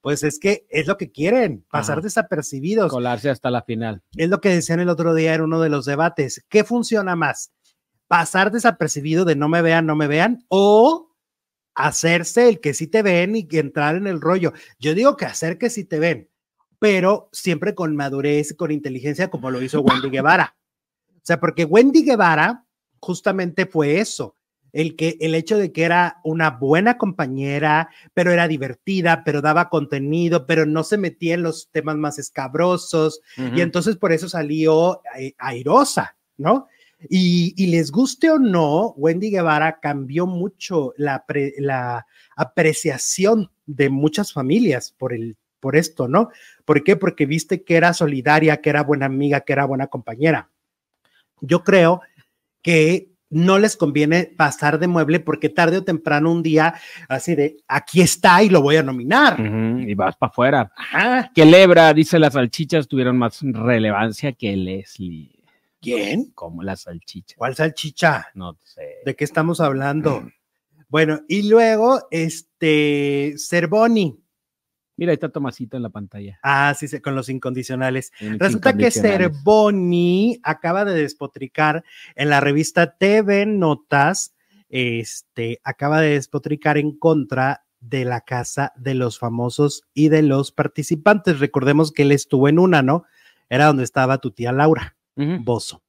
[0.00, 2.02] Pues es que es lo que quieren, pasar Ajá.
[2.04, 2.90] desapercibidos.
[2.92, 4.02] colarse hasta la final.
[4.16, 6.44] Es lo que decían el otro día en uno de los debates.
[6.48, 7.52] ¿Qué funciona más?
[8.06, 10.44] ¿Pasar desapercibido de no me vean, no me vean?
[10.48, 11.10] ¿O
[11.74, 14.52] hacerse el que sí te ven y entrar en el rollo?
[14.78, 16.28] Yo digo que hacer que sí te ven,
[16.78, 20.56] pero siempre con madurez y con inteligencia, como lo hizo Wendy Guevara.
[21.16, 22.64] O sea, porque Wendy Guevara
[23.00, 24.36] justamente fue eso.
[24.72, 29.68] El, que, el hecho de que era una buena compañera, pero era divertida, pero daba
[29.68, 35.00] contenido, pero no se metía en los temas más escabrosos, y entonces por eso salió
[35.16, 36.66] eh, airosa, ¿no?
[37.08, 44.32] Y, les guste o no, Wendy Guevara cambió mucho la, pre- la apreciación de muchas
[44.32, 46.30] familias por, el, por esto, ¿no?
[46.64, 46.96] ¿Por qué?
[46.96, 50.50] Porque viste que era solidaria, que era buena amiga, que era buena compañera.
[51.40, 52.00] Yo creo
[52.62, 56.74] que no les conviene pasar de mueble porque tarde o temprano un día
[57.08, 59.40] así de aquí está y lo voy a nominar.
[59.40, 60.72] Y vas para afuera.
[61.34, 65.33] Que Lebra, dice, las salchichas tuvieron más relevancia que Leslie.
[65.84, 66.30] ¿Quién?
[66.32, 67.36] Como las salchichas.
[67.36, 68.28] ¿Cuál salchicha?
[68.34, 69.02] No sé.
[69.04, 70.26] ¿De qué estamos hablando?
[70.88, 74.20] Bueno, y luego, este, Cervoni.
[74.96, 76.38] Mira, ahí está Tomasito en la pantalla.
[76.42, 78.12] Ah, sí, con los incondicionales.
[78.20, 78.90] Resulta que.
[78.90, 84.34] Cervoni acaba de despotricar en la revista TV Notas,
[84.68, 90.52] este, acaba de despotricar en contra de la casa de los famosos y de los
[90.52, 91.40] participantes.
[91.40, 93.04] Recordemos que él estuvo en una, ¿no?
[93.48, 94.93] Era donde estaba tu tía Laura.
[95.16, 95.82] Bozo.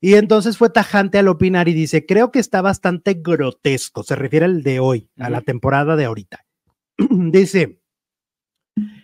[0.00, 4.44] Y entonces fue tajante al opinar y dice, creo que está bastante grotesco, se refiere
[4.46, 6.44] al de hoy, a la temporada de ahorita.
[6.98, 7.80] dice,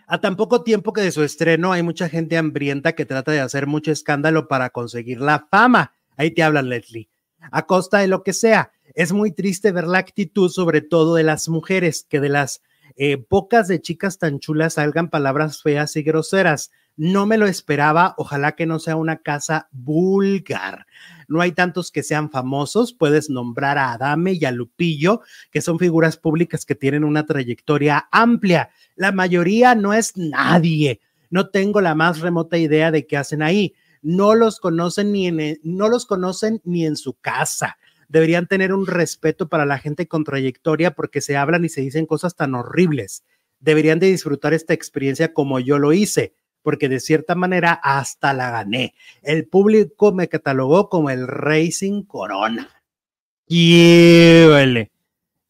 [0.06, 3.40] a tan poco tiempo que de su estreno hay mucha gente hambrienta que trata de
[3.40, 5.94] hacer mucho escándalo para conseguir la fama.
[6.16, 7.08] Ahí te hablan, Leslie.
[7.50, 8.70] A costa de lo que sea.
[8.94, 12.62] Es muy triste ver la actitud, sobre todo de las mujeres, que de las
[12.96, 16.70] eh, bocas de chicas tan chulas salgan palabras feas y groseras.
[16.96, 20.86] No me lo esperaba, ojalá que no sea una casa vulgar.
[21.26, 25.20] No hay tantos que sean famosos, puedes nombrar a Adame y a Lupillo,
[25.50, 28.70] que son figuras públicas que tienen una trayectoria amplia.
[28.94, 31.00] La mayoría no es nadie.
[31.30, 33.74] No tengo la más remota idea de qué hacen ahí.
[34.00, 37.76] No los conocen ni en, no los conocen ni en su casa.
[38.08, 42.06] Deberían tener un respeto para la gente con trayectoria porque se hablan y se dicen
[42.06, 43.24] cosas tan horribles.
[43.58, 48.50] Deberían de disfrutar esta experiencia como yo lo hice porque de cierta manera hasta la
[48.50, 48.94] gané.
[49.22, 52.70] El público me catalogó como el Racing Corona.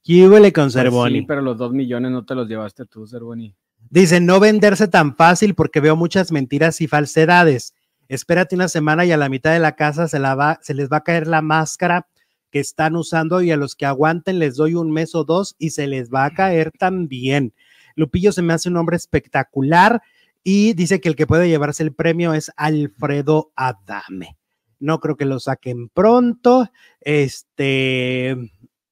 [0.03, 1.21] ¿Qué huele con Pues Cervoni?
[1.21, 3.55] sí, pero los dos millones no te los llevaste tú, Cervoni.
[3.89, 7.75] Dice, no venderse tan fácil porque veo muchas mentiras y falsedades.
[8.09, 10.91] Espérate una semana y a la mitad de la casa se, la va, se les
[10.91, 12.09] va a caer la máscara
[12.51, 15.71] que están usando y a los que aguanten les doy un mes o dos y
[15.71, 17.55] se les va a caer también.
[17.95, 20.03] Lupillo se me hace un hombre espectacular
[20.45, 24.36] y dice que el que puede llevarse el premio es Alfredo Adame.
[24.78, 26.70] No creo que lo saquen pronto.
[27.01, 28.36] Este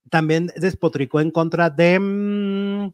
[0.09, 2.92] también despotricó en contra de, mm,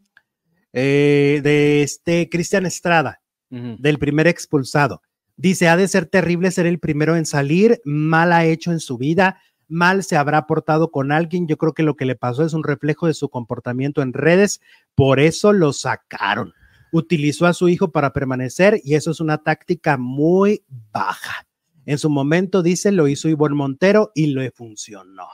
[0.72, 5.00] eh, de este Cristian Estrada del primer expulsado.
[5.36, 8.98] Dice, ha de ser terrible ser el primero en salir, mal ha hecho en su
[8.98, 11.46] vida, mal se habrá portado con alguien.
[11.46, 14.60] Yo creo que lo que le pasó es un reflejo de su comportamiento en redes,
[14.94, 16.52] por eso lo sacaron.
[16.92, 21.46] Utilizó a su hijo para permanecer y eso es una táctica muy baja.
[21.86, 25.26] En su momento, dice, lo hizo Ivonne Montero y le funcionó.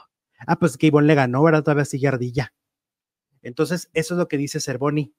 [0.47, 1.63] Ah, pues que Ivonne le ganó, ¿verdad?
[1.63, 2.53] Todavía sigue ardilla.
[3.41, 5.13] Entonces, eso es lo que dice Cervoni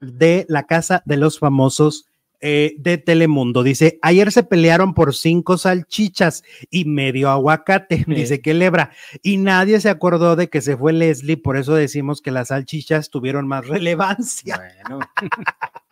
[0.00, 2.09] de la Casa de los Famosos
[2.40, 3.62] eh, de Telemundo.
[3.62, 8.90] Dice, ayer se pelearon por cinco salchichas y medio aguacate, dice que lebra,
[9.22, 13.10] y nadie se acordó de que se fue Leslie, por eso decimos que las salchichas
[13.10, 14.56] tuvieron más relevancia.
[14.56, 15.00] Bueno,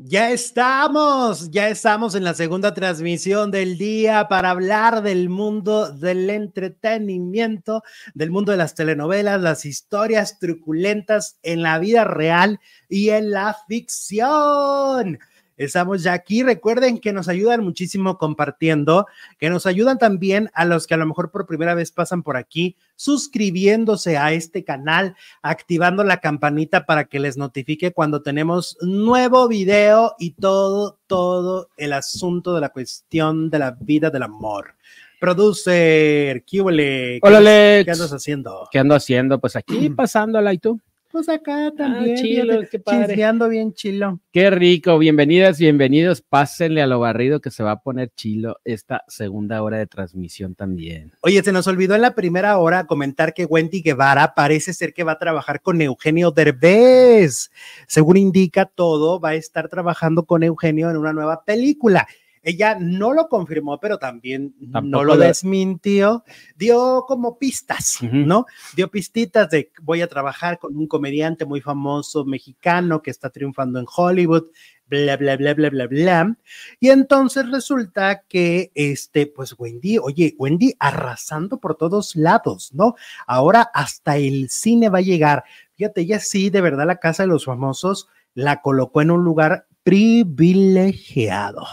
[0.00, 6.30] Ya estamos, ya estamos en la segunda transmisión del día para hablar del mundo del
[6.30, 7.82] entretenimiento,
[8.14, 13.56] del mundo de las telenovelas, las historias truculentas en la vida real y en la
[13.66, 15.18] ficción.
[15.58, 16.42] Estamos ya aquí.
[16.42, 19.06] Recuerden que nos ayudan muchísimo compartiendo,
[19.38, 22.36] que nos ayudan también a los que a lo mejor por primera vez pasan por
[22.38, 29.48] aquí, suscribiéndose a este canal, activando la campanita para que les notifique cuando tenemos nuevo
[29.48, 34.74] video y todo, todo el asunto de la cuestión de la vida del amor.
[35.20, 37.18] Producer, ¿qué huele?
[37.22, 37.84] Hola, ¿Qué- Alex.
[37.84, 38.68] ¿Qué andas haciendo?
[38.70, 39.38] ¿qué ando haciendo?
[39.40, 40.80] Pues aquí pasándola y tú.
[41.18, 43.06] Pues acá también, chilo, fíjate, qué padre.
[43.08, 44.20] chismeando bien chilo.
[44.30, 46.22] Qué rico, bienvenidas, bienvenidos.
[46.22, 50.54] Pásenle a lo barrido que se va a poner chilo esta segunda hora de transmisión
[50.54, 51.10] también.
[51.22, 55.02] Oye, se nos olvidó en la primera hora comentar que Wendy Guevara parece ser que
[55.02, 57.50] va a trabajar con Eugenio Derbez.
[57.88, 62.06] Según indica todo, va a estar trabajando con Eugenio en una nueva película.
[62.42, 66.24] Ella no lo confirmó, pero también no Tampoco lo lo- desmintió.
[66.56, 67.98] Dio como pistas.
[68.02, 68.46] ¿no?
[68.76, 73.78] Dio pistitas de voy a trabajar con un comediante muy famoso mexicano que está triunfando
[73.78, 74.44] en Hollywood,
[74.86, 76.36] bla, bla, bla, bla, bla, bla.
[76.80, 82.94] Y entonces resulta que, este, pues Wendy, oye, Wendy arrasando por todos lados, ¿no?
[83.26, 85.44] Ahora hasta el cine va a llegar.
[85.74, 89.66] Fíjate, ella sí, de verdad, la Casa de los Famosos la colocó en un lugar
[89.82, 91.64] privilegiado.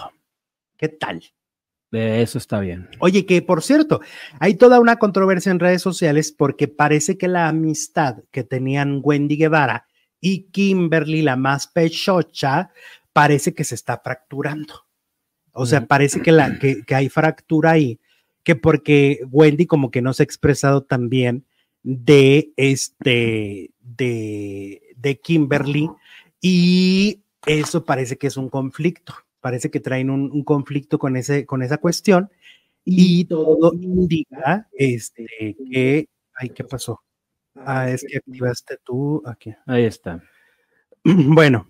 [0.86, 1.23] ¿Qué tal?
[1.91, 2.88] Eso está bien.
[2.99, 4.01] Oye, que por cierto,
[4.39, 9.36] hay toda una controversia en redes sociales porque parece que la amistad que tenían Wendy
[9.36, 9.88] Guevara
[10.21, 12.69] y Kimberly, la más pechocha,
[13.13, 14.86] parece que se está fracturando.
[15.53, 15.88] O sea, Ujú.
[15.88, 17.99] parece que, la, que, que hay fractura ahí,
[18.43, 21.47] que porque Wendy como que no se ha expresado tan bien
[21.81, 25.89] de este, de, de Kimberly
[26.39, 29.15] y eso parece que es un conflicto.
[29.45, 32.31] Parece que traen un, un conflicto con, ese, con esa cuestión
[32.83, 35.27] y todo indica este,
[35.71, 37.03] que, ay, ¿qué pasó?
[37.53, 39.53] Ah, es que activaste tú aquí.
[39.67, 40.23] Ahí está.
[41.03, 41.67] Bueno,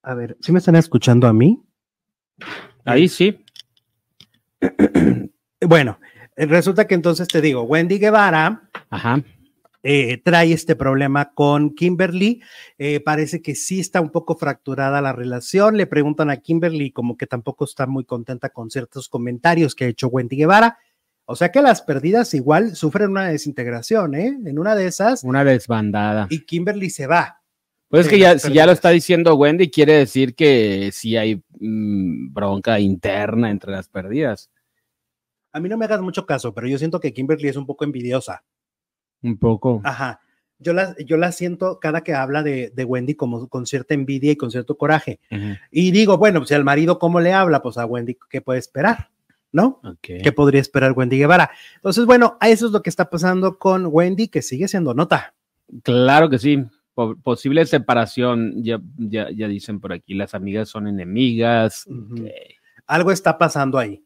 [0.00, 1.60] a ver, ¿sí me están escuchando a mí?
[2.84, 3.44] Ahí sí.
[5.60, 5.98] Bueno,
[6.36, 9.24] resulta que entonces te digo, Wendy Guevara Ajá.
[9.82, 12.40] Eh, trae este problema con Kimberly.
[12.78, 15.76] eh, parece que sí está un poco fracturada la relación.
[15.76, 19.88] Le preguntan a Kimberly como que tampoco está muy contenta con ciertos comentarios que ha
[19.88, 20.78] hecho Wendy Guevara.
[21.24, 24.36] O sea que las perdidas igual sufren una desintegración, ¿eh?
[24.44, 26.26] En una de esas, Una desbandada.
[26.30, 27.38] y Kimberly se va.
[27.88, 31.42] Pues es que ya, si ya lo está diciendo Wendy, quiere decir que sí hay
[31.60, 34.50] mm, bronca interna entre las perdidas.
[35.52, 37.84] A mí no me hagas mucho caso, pero yo siento que Kimberly es un poco
[37.84, 38.42] envidiosa.
[39.22, 39.80] Un poco.
[39.84, 40.20] Ajá.
[40.58, 44.30] Yo la, yo la siento cada que habla de, de Wendy como con cierta envidia
[44.32, 45.18] y con cierto coraje.
[45.72, 47.62] Y digo, bueno, pues al marido, ¿cómo le habla?
[47.62, 49.10] Pues a Wendy, ¿qué puede esperar?
[49.50, 49.80] ¿No?
[49.84, 50.22] Ok.
[50.22, 51.50] ¿Qué podría esperar Wendy Guevara?
[51.76, 55.34] Entonces, bueno, eso es lo que está pasando con Wendy, que sigue siendo nota.
[55.82, 56.64] Claro que sí.
[56.94, 61.86] Po- posible separación, ya, ya, ya dicen por aquí, las amigas son enemigas.
[62.86, 64.02] Algo está pasando ahí.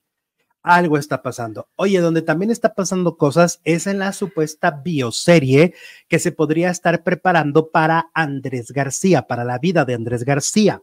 [0.66, 1.68] Algo está pasando.
[1.76, 5.74] Oye, donde también está pasando cosas es en la supuesta bioserie
[6.08, 10.82] que se podría estar preparando para Andrés García, para la vida de Andrés García.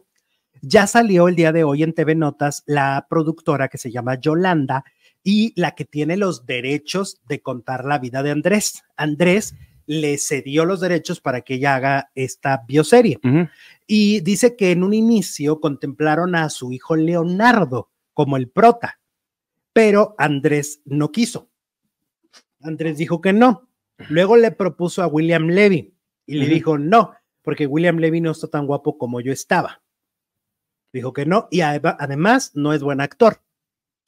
[0.62, 4.84] Ya salió el día de hoy en TV Notas la productora que se llama Yolanda,
[5.24, 8.84] y la que tiene los derechos de contar la vida de Andrés.
[8.96, 9.54] Andrés
[9.86, 13.18] le cedió los derechos para que ella haga esta bioserie.
[13.24, 13.48] Ujú.
[13.86, 19.00] Y dice que en un inicio contemplaron a su hijo Leonardo como el prota,
[19.74, 21.50] pero Andrés no quiso.
[22.62, 23.68] Andrés dijo que no.
[24.08, 25.94] Luego le propuso a William Levy
[26.24, 27.12] y le dijo no,
[27.42, 29.82] porque William Levy no está tan guapo como yo estaba.
[30.92, 33.42] Dijo que no y ade- además no es buen actor.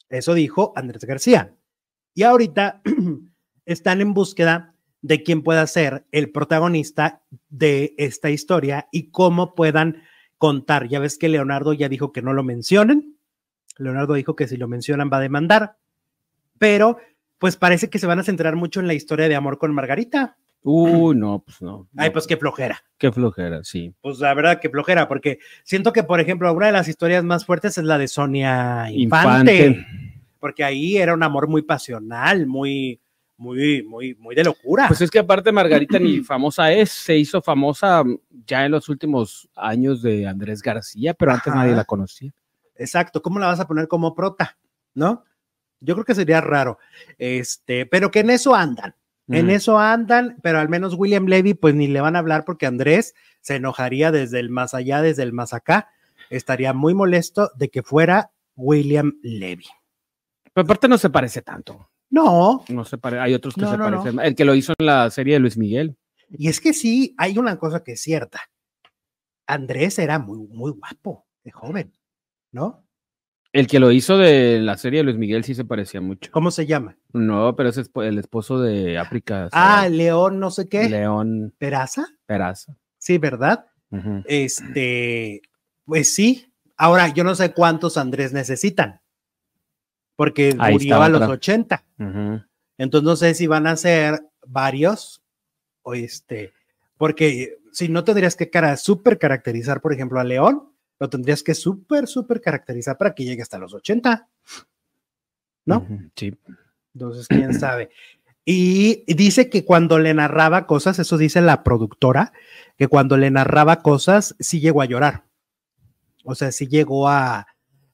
[0.09, 1.55] Eso dijo Andrés García.
[2.15, 2.81] Y ahorita
[3.65, 10.01] están en búsqueda de quién pueda ser el protagonista de esta historia y cómo puedan
[10.37, 10.87] contar.
[10.87, 13.16] Ya ves que Leonardo ya dijo que no lo mencionen.
[13.83, 15.77] Leonardo dijo que si lo mencionan va a demandar,
[16.57, 16.97] pero
[17.37, 20.37] pues parece que se van a centrar mucho en la historia de amor con Margarita.
[20.63, 21.87] Uy, no, pues no.
[21.95, 22.83] Ay, no, pues qué flojera.
[22.97, 23.93] Qué flojera, sí.
[24.01, 27.45] Pues la verdad que flojera, porque siento que, por ejemplo, una de las historias más
[27.45, 29.87] fuertes es la de Sonia Infante, Infante.
[30.39, 32.99] porque ahí era un amor muy pasional, muy,
[33.37, 34.87] muy, muy, muy de locura.
[34.87, 38.03] Pues es que aparte Margarita ni famosa es, se hizo famosa
[38.45, 41.61] ya en los últimos años de Andrés García, pero antes Ajá.
[41.61, 42.33] nadie la conocía.
[42.77, 44.57] Exacto, ¿cómo la vas a poner como prota?
[44.93, 45.23] ¿No?
[45.79, 46.79] Yo creo que sería raro.
[47.17, 48.95] Este, pero que en eso andan.
[49.29, 52.65] En eso andan, pero al menos William Levy, pues ni le van a hablar porque
[52.65, 55.89] Andrés se enojaría desde el más allá, desde el más acá.
[56.29, 59.65] Estaría muy molesto de que fuera William Levy.
[60.53, 61.89] Pero aparte no se parece tanto.
[62.09, 63.97] No, No se pare- hay otros que No, se no, no.
[64.01, 64.19] parecen.
[64.21, 65.97] El que lo hizo en la serie de Luis Miguel.
[66.29, 68.39] y es que sí, hay una cosa que es cierta.
[69.45, 71.93] Andrés era muy, muy guapo, de joven,
[72.57, 72.83] ¿no?
[73.53, 76.31] El que lo hizo de la serie de Luis Miguel sí se parecía mucho.
[76.31, 76.97] ¿Cómo se llama?
[77.13, 79.47] No, pero es el esposo de África.
[79.51, 80.89] Ah, León, no sé qué.
[80.89, 82.07] León ¿Peraza?
[82.25, 82.75] Peraza.
[82.97, 83.65] Sí, ¿verdad?
[84.25, 85.41] Este,
[85.85, 86.51] pues sí.
[86.75, 89.01] Ahora, yo no sé cuántos Andrés necesitan,
[90.15, 91.33] porque Ahí murió a los otra.
[91.35, 91.85] 80.
[91.99, 92.41] Ujú.
[92.77, 95.23] Entonces no sé si van a ser varios
[95.83, 96.53] o este,
[96.97, 101.53] porque si no tendrías que cara, súper caracterizar, por ejemplo, a León, lo tendrías que
[101.53, 104.27] súper, súper caracterizar para que llegue hasta los 80.
[105.65, 105.85] ¿no?
[106.15, 106.33] Sí.
[106.93, 107.89] Entonces, quién sabe.
[108.45, 112.31] Y dice que cuando le narraba cosas, eso dice la productora,
[112.77, 115.25] que cuando le narraba cosas, sí llegó a llorar.
[116.23, 117.45] O sea, sí llegó a,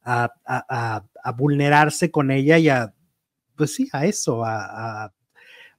[0.04, 2.94] a, a- a- vulnerarse con ella y a,
[3.56, 5.12] pues sí, a eso, a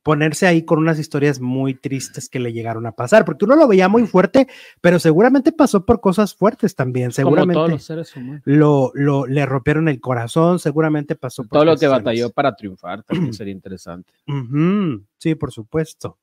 [0.05, 3.67] ponerse ahí con unas historias muy tristes que le llegaron a pasar, porque uno lo
[3.67, 4.47] veía muy fuerte,
[4.83, 8.43] pero seguramente pasó por cosas fuertes también, Como seguramente todos los seres humanos.
[8.45, 13.03] lo, lo, le rompieron el corazón, seguramente pasó por Todo lo que batalló para triunfar
[13.03, 14.13] también sería interesante.
[15.17, 16.19] Sí, por supuesto.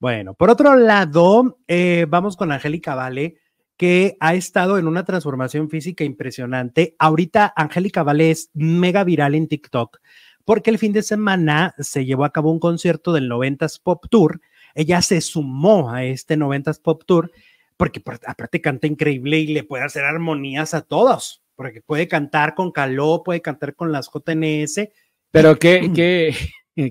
[0.00, 3.36] Bueno, por otro lado, eh, vamos con Angélica Vale,
[3.76, 6.96] que ha estado en una transformación física impresionante.
[6.98, 9.98] Ahorita Angélica Vale es mega viral en TikTok
[10.44, 14.40] porque el fin de semana se llevó a cabo un concierto del 90s Pop Tour.
[14.74, 17.30] Ella se sumó a este 90s Pop Tour
[17.76, 22.54] porque por- aparte canta increíble y le puede hacer armonías a todos, porque puede cantar
[22.54, 24.88] con Caló, puede cantar con las JNS,
[25.30, 26.34] Pero qué, qué,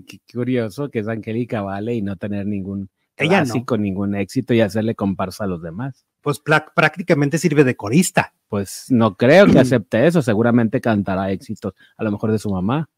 [0.06, 3.46] qué curioso que es Angélica Vale y no tener ningún Ella no.
[3.46, 6.06] clásico, ningún éxito y hacerle comparsa a los demás.
[6.22, 8.34] pues prácticamente sirve de corista.
[8.48, 10.22] Pues no creo que acepte eso.
[10.22, 12.90] Seguramente cantará éxitos, a lo mejor de su mamá,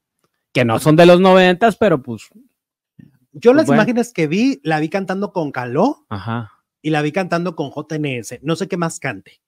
[0.54, 2.30] que no son de los noventas, pero pues,
[3.34, 3.82] Yo Pues las bueno.
[3.82, 6.51] imágenes que vi, la vi cantando con Caló ajá.
[6.82, 8.39] y la vi cantando con JNS.
[8.43, 9.41] No sé qué más cante,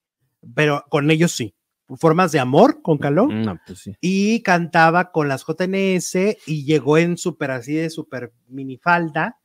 [0.54, 1.54] pero con ellos sí.
[1.98, 3.94] Formas de amor con Caló No, pues sí.
[4.00, 9.38] y cantaba con las JNS y llegó en súper así de súper minifalda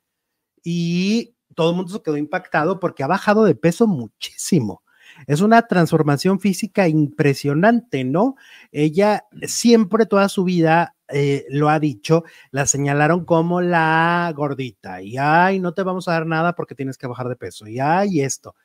[0.64, 4.82] y todo el mundo se quedó impactado porque ha bajado de peso muchísimo.
[5.28, 8.36] Es una transformación física impresionante, ¿no?
[8.72, 15.18] Ella siempre, toda su vida, eh, lo ha dicho, la señalaron como la gordita y
[15.18, 18.22] ay, no te vamos a dar nada porque tienes que bajar de peso y ay,
[18.22, 18.56] esto.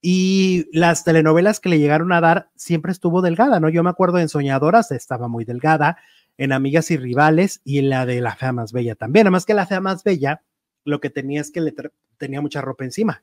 [0.00, 3.68] Y las telenovelas que le llegaron a dar siempre estuvo delgada, ¿no?
[3.68, 5.98] Yo me acuerdo en Soñadoras estaba muy delgada,
[6.36, 9.26] en Amigas y Rivales y en la de La Fea Más Bella también.
[9.26, 10.42] Además que La Fea Más Bella
[10.84, 11.74] lo que tenía es que le
[12.16, 13.22] tenía mucha ropa encima.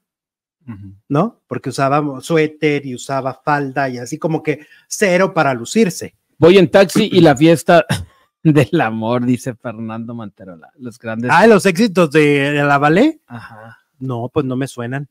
[1.07, 1.41] ¿no?
[1.47, 6.15] Porque usaba suéter y usaba falda y así como que cero para lucirse.
[6.37, 7.85] Voy en taxi y la fiesta
[8.53, 10.71] del amor, dice Fernando Manterola.
[10.77, 11.31] Los grandes.
[11.33, 13.19] Ah, los éxitos de, de la ballet.
[13.27, 13.77] Ajá.
[13.99, 15.09] No, pues no me suenan.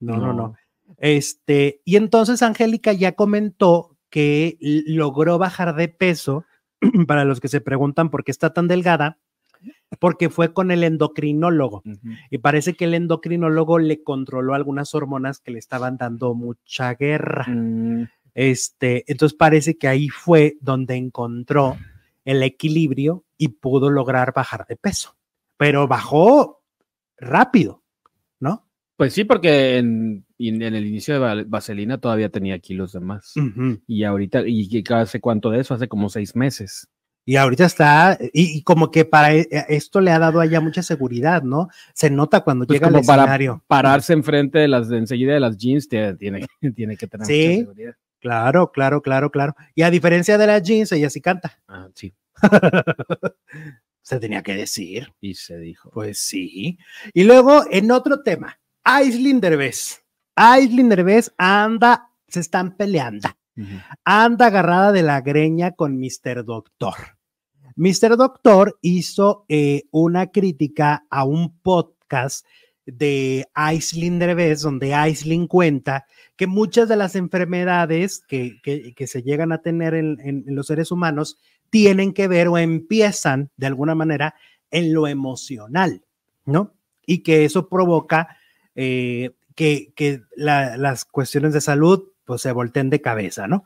[0.00, 0.56] No, no, no, No.
[0.98, 6.44] Este, y entonces Angélica ya comentó que logró bajar de peso,
[7.06, 9.18] para los que se preguntan por qué está tan delgada,
[9.98, 11.82] porque fue con el endocrinólogo.
[12.30, 17.46] Y parece que el endocrinólogo le controló algunas hormonas que le estaban dando mucha guerra.
[17.48, 21.76] Mm, Este, entonces parece que ahí fue donde encontró
[22.30, 25.16] el equilibrio y pudo lograr bajar de peso.
[25.56, 26.62] Pero bajó
[27.16, 27.82] rápido,
[28.38, 28.68] ¿no?
[28.96, 33.34] Pues sí, porque en, en el inicio de Vaselina todavía tenía kilos de más.
[33.86, 35.74] Y ahorita, ¿y hace cuánto de eso?
[35.74, 36.88] Hace como seis meses.
[37.26, 40.82] Y ahorita está, y, como que para e, e, esto le ha dado allá mucha
[40.82, 41.68] seguridad, ¿no?
[41.94, 43.62] Se nota cuando pues llega al escenario.
[43.66, 47.64] Para pararse enfrente de las, de enseguida de las jeans, tiene, tiene que tener mucha
[47.64, 47.94] seguridad.
[48.20, 49.56] Claro, claro, claro, claro.
[49.74, 51.58] Y a diferencia de las jeans, ella sí canta.
[51.66, 52.14] Ah, sí.
[54.02, 55.12] se tenía que decir.
[55.20, 55.90] Y se dijo.
[55.90, 56.78] Pues sí.
[57.14, 60.02] Y luego, en otro tema, Aislinn Derbez.
[60.36, 63.28] Aislinn Derbez anda, se están peleando.
[64.04, 66.44] Anda agarrada de la greña con Mr.
[66.44, 66.94] Doctor.
[67.76, 68.16] Mr.
[68.16, 72.46] Doctor hizo eh, una crítica a un podcast
[72.86, 76.06] de Aislinn Derbez, donde Aislinn cuenta
[76.36, 78.60] que muchas de las enfermedades que,
[79.06, 81.38] se llegan a tener en, los seres humanos
[81.70, 84.34] tienen que ver o empiezan de alguna manera
[84.70, 86.02] en lo emocional,
[86.44, 86.74] ¿no?
[87.06, 88.36] Y que eso provoca
[88.74, 93.64] eh, que, las cuestiones de salud pues se volteen de cabeza, ¿no?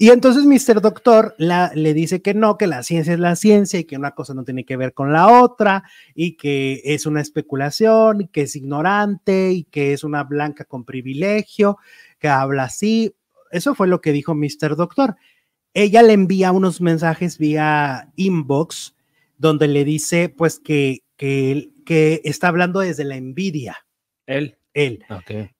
[0.00, 0.80] Y entonces Mr.
[0.80, 4.12] Doctor la, le dice que no, que la ciencia es la ciencia y que una
[4.12, 5.82] cosa no tiene que ver con la otra
[6.14, 10.84] y que es una especulación y que es ignorante y que es una blanca con
[10.84, 11.78] privilegio,
[12.20, 13.12] que habla así.
[13.50, 14.76] Eso fue lo que dijo Mr.
[14.76, 15.16] Doctor.
[15.74, 18.94] Ella le envía unos mensajes vía inbox
[19.36, 23.76] donde le dice pues que, que, que está hablando desde la envidia.
[24.26, 25.04] Él él.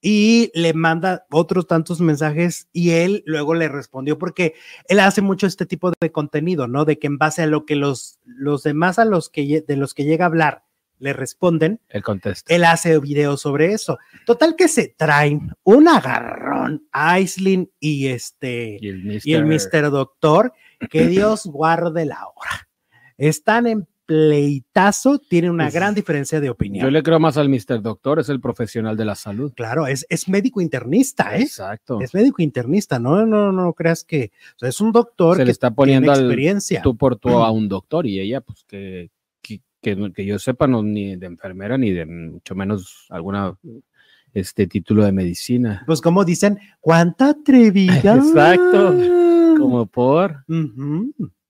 [0.01, 4.55] Y le manda otros tantos mensajes y él luego le respondió porque
[4.89, 6.85] él hace mucho este tipo de contenido, ¿no?
[6.85, 9.95] De que en base a lo que los, los demás a los que de los
[9.95, 10.65] que llega a hablar
[11.01, 12.53] le responden, él contesta.
[12.53, 13.99] Él hace videos sobre eso.
[14.27, 20.53] Total que se traen un agarrón Aislinn y este y el y el Mister Doctor,
[20.91, 22.69] que Dios guarde la hora.
[23.17, 26.83] Están en pleitazo tiene una gran diferencia de opinión.
[26.83, 27.83] Yo le creo más al Mr.
[27.83, 29.53] Doctor, es el profesional de la salud.
[29.55, 31.43] Claro, es, es médico internista, ¿eh?
[31.43, 32.01] Exacto.
[32.01, 35.45] Es médico internista, no, no, no, creas que o sea, es un doctor Se que
[35.45, 36.81] le está poniendo tiene experiencia.
[36.81, 39.11] tú por tú a un doctor y ella, pues que,
[39.43, 39.61] que,
[40.15, 43.59] que, yo sepa, no ni de enfermera ni de mucho menos alguna
[44.33, 45.83] este título de medicina.
[45.85, 48.15] Pues como dicen, cuánta atrevida.
[48.17, 48.97] Exacto.
[49.59, 50.47] Como por.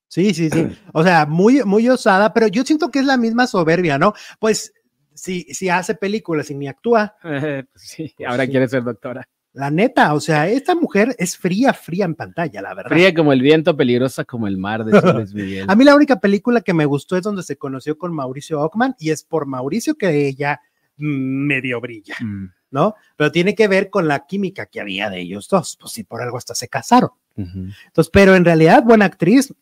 [0.08, 0.68] Sí, sí, sí.
[0.92, 4.14] O sea, muy, muy osada, pero yo siento que es la misma soberbia, ¿no?
[4.38, 4.72] Pues
[5.14, 7.16] si, si hace películas y ni actúa.
[7.22, 9.28] Pues sí, pues ahora quiere ser doctora.
[9.52, 12.90] La neta, o sea, esta mujer es fría, fría en pantalla, la verdad.
[12.90, 15.64] Fría como el viento, peligrosa como el mar, de Miguel.
[15.68, 18.94] A mí la única película que me gustó es donde se conoció con Mauricio Ockman
[18.98, 20.60] y es por Mauricio que ella
[20.96, 22.46] medio brilla, mm.
[22.70, 22.94] ¿No?
[23.16, 26.22] Pero tiene que ver con la química que había de ellos dos, pues si por
[26.22, 27.10] algo hasta se casaron.
[27.36, 29.54] Entonces, pero en realidad, buena actriz.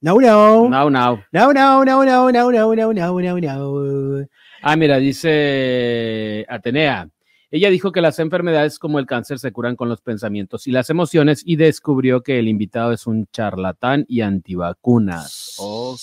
[0.00, 0.68] No, no.
[0.68, 1.24] No, no.
[1.32, 4.26] No, no, no, no, no, no, no, no, no, no.
[4.62, 7.08] Ah, mira, dice Atenea.
[7.50, 10.90] Ella dijo que las enfermedades como el cáncer se curan con los pensamientos y las
[10.90, 15.54] emociones y descubrió que el invitado es un charlatán y antivacunas.
[15.58, 16.00] Ok.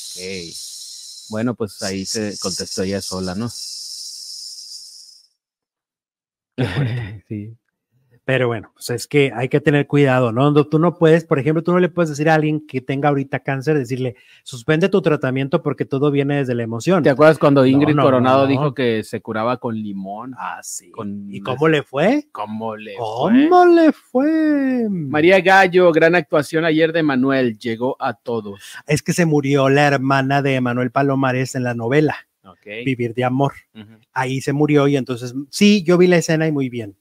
[1.30, 3.50] Bueno, pues ahí se contestó ella sola, ¿no?
[7.28, 7.56] sí.
[8.26, 10.54] Pero bueno, pues es que hay que tener cuidado, ¿no?
[10.68, 13.42] Tú no puedes, por ejemplo, tú no le puedes decir a alguien que tenga ahorita
[13.42, 17.04] cáncer, decirle, suspende tu tratamiento porque todo viene desde la emoción.
[17.04, 20.36] ¿Te acuerdas cuando Ingrid Coronado dijo que se curaba con limón?
[20.38, 20.90] Ah, sí.
[21.28, 22.30] ¿Y cómo le fue?
[22.32, 23.50] ¿Cómo le fue?
[23.50, 24.88] ¿Cómo le fue?
[24.90, 28.62] María Gallo, gran actuación ayer de Manuel, llegó a todos.
[28.88, 32.16] Es que se murió la hermana de Manuel Palomares en la novela.
[32.86, 33.54] Vivir de amor.
[34.12, 36.96] Ahí se murió y entonces, sí, yo vi la escena y muy bien.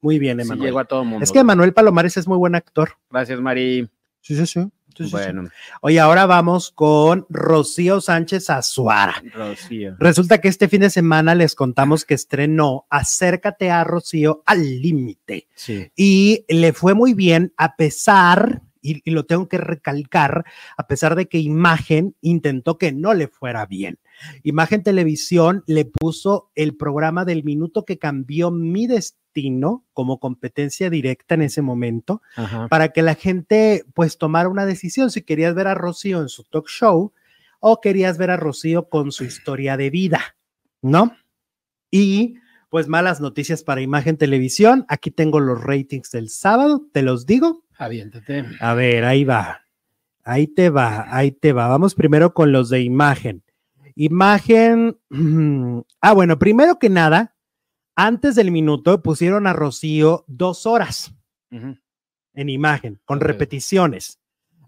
[0.00, 0.68] Muy bien, Emanuel.
[0.68, 1.24] llegó a todo mundo.
[1.24, 2.90] Es que Manuel Palomares es muy buen actor.
[3.10, 3.88] Gracias, Mari.
[4.20, 5.10] Sí, sí, sí.
[5.10, 5.48] bueno.
[5.80, 9.22] Oye, ahora vamos con Rocío Sánchez Azuara.
[9.32, 9.96] Rocío.
[9.98, 15.48] Resulta que este fin de semana les contamos que estrenó Acércate a Rocío al límite.
[15.54, 15.90] Sí.
[15.96, 20.44] Y le fue muy bien a pesar y, lo tengo que recalcar,
[20.76, 23.98] a pesar de que Imagen intentó que no le fuera bien.
[24.42, 31.34] Imagen Televisión le puso el programa del minuto que cambió mi destino como competencia directa
[31.34, 32.22] en ese momento
[32.68, 36.42] para que la gente pues tomara una decisión si querías ver a Rocío en su
[36.44, 37.12] talk show
[37.60, 40.36] o querías ver a Rocío con su historia de vida,
[40.82, 41.16] ¿no?
[41.90, 42.36] Y
[42.68, 44.84] pues malas noticias para Imagen Televisión.
[44.88, 47.64] Aquí tengo los ratings del sábado, te los digo.
[47.76, 48.44] Aviéntate.
[48.60, 49.62] A ver, ahí va.
[50.24, 51.68] Ahí te va, ahí te va.
[51.68, 53.42] Vamos primero con los de imagen.
[53.94, 54.98] Imagen.
[56.00, 57.34] Ah, bueno, primero que nada,
[57.96, 61.12] antes del minuto pusieron a Rocío dos horas
[61.50, 64.20] en imagen, con repeticiones.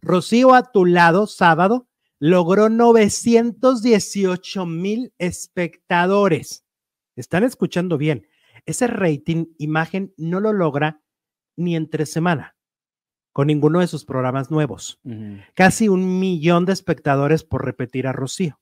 [0.03, 1.87] Rocío a tu lado, sábado,
[2.19, 6.65] logró 918 mil espectadores.
[7.17, 8.27] Están escuchando bien.
[8.67, 11.03] Ese rating, imagen, no lo logra
[11.57, 12.57] ni entre semana
[13.33, 14.99] con ninguno de sus programas nuevos.
[15.55, 18.61] Casi un millón de espectadores por repetir a Rocío.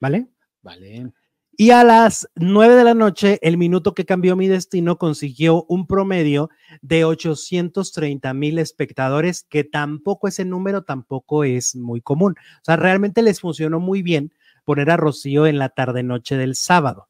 [0.00, 0.28] ¿Vale?
[0.62, 1.12] Vale.
[1.56, 5.86] Y a las nueve de la noche, el minuto que cambió mi destino consiguió un
[5.86, 6.48] promedio
[6.80, 12.34] de 830 mil espectadores, que tampoco ese número tampoco es muy común.
[12.38, 14.32] O sea, realmente les funcionó muy bien
[14.64, 17.08] poner a Rocío en la tarde-noche del sábado.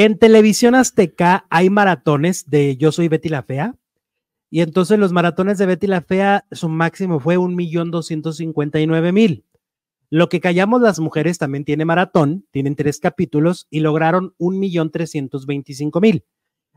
[0.00, 3.74] En televisión azteca hay maratones de Yo soy Betty la Fea.
[4.48, 8.78] Y entonces los maratones de Betty la Fea, su máximo fue un millón doscientos cincuenta
[8.78, 9.44] y nueve mil.
[10.08, 14.92] Lo que callamos las mujeres también tiene maratón, tienen tres capítulos y lograron un millón
[14.92, 16.24] trescientos veinticinco mil.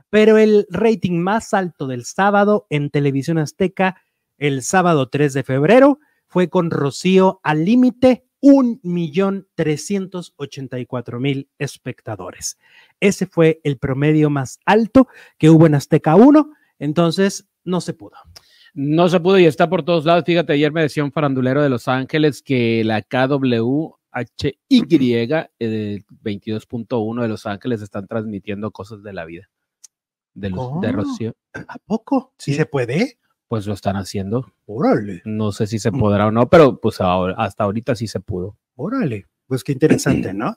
[0.09, 4.01] Pero el rating más alto del sábado en televisión azteca,
[4.39, 10.85] el sábado 3 de febrero, fue con Rocío al límite, un millón trescientos ochenta y
[10.85, 12.57] cuatro mil espectadores.
[12.99, 18.17] Ese fue el promedio más alto que hubo en Azteca 1, entonces no se pudo.
[18.73, 20.23] No se pudo y está por todos lados.
[20.25, 23.95] Fíjate, ayer me decía un farandulero de Los Ángeles que la KWHY,
[25.59, 29.49] el 22.1 de Los Ángeles, están transmitiendo cosas de la vida.
[30.33, 30.91] De, los, de Oh.
[30.93, 31.35] Rocío.
[31.53, 32.33] ¿A poco?
[32.37, 32.57] ¿Sí, Sí.
[32.57, 33.19] se puede?
[33.51, 34.53] Pues lo están haciendo.
[34.65, 38.21] Órale, No sé si se podrá o no, pero pues ahora- hasta ahorita sí se
[38.21, 38.55] pudo.
[38.77, 39.27] órale.
[39.45, 40.55] Pues qué interesante, ¿no?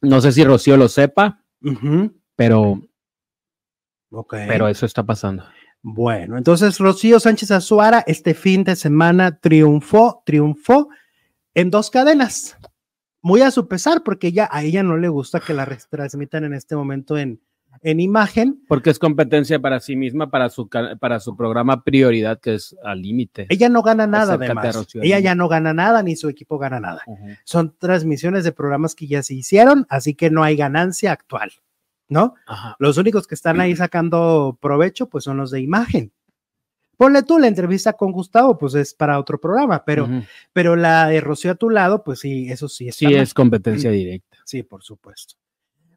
[0.00, 1.44] No sé si Rocío lo sepa,
[2.36, 2.80] pero,
[4.10, 4.36] Ok.
[4.48, 5.44] pero eso está pasando.
[5.82, 10.88] Bueno, entonces Rocío Sánchez Azuara este fin de semana triunfó, triunfó
[11.52, 12.56] en dos cadenas.
[13.20, 16.54] Muy a su pesar, porque ella, a ella no le gusta que la retransmitan en
[16.54, 17.42] este momento en,
[17.82, 18.62] en imagen.
[18.68, 23.02] Porque es competencia para sí misma, para su, para su programa prioridad, que es al
[23.02, 23.46] límite.
[23.48, 24.88] Ella no gana nada además.
[24.94, 27.02] Ella ya no gana nada, ni su equipo gana nada.
[27.44, 31.52] Son transmisiones de programas que ya se hicieron, así que no hay ganancia actual,
[32.08, 32.34] ¿no?
[32.46, 32.76] Ajá.
[32.78, 36.12] Los únicos que están ahí sacando provecho, pues son los de imagen.
[37.00, 40.06] Ponle tú la entrevista con Gustavo, pues es para otro programa, pero,
[40.52, 43.14] pero la de Rocío a tu lado, pues sí, eso sí está sí mal.
[43.14, 44.36] es competencia directa.
[44.44, 45.39] Sí, por supuesto.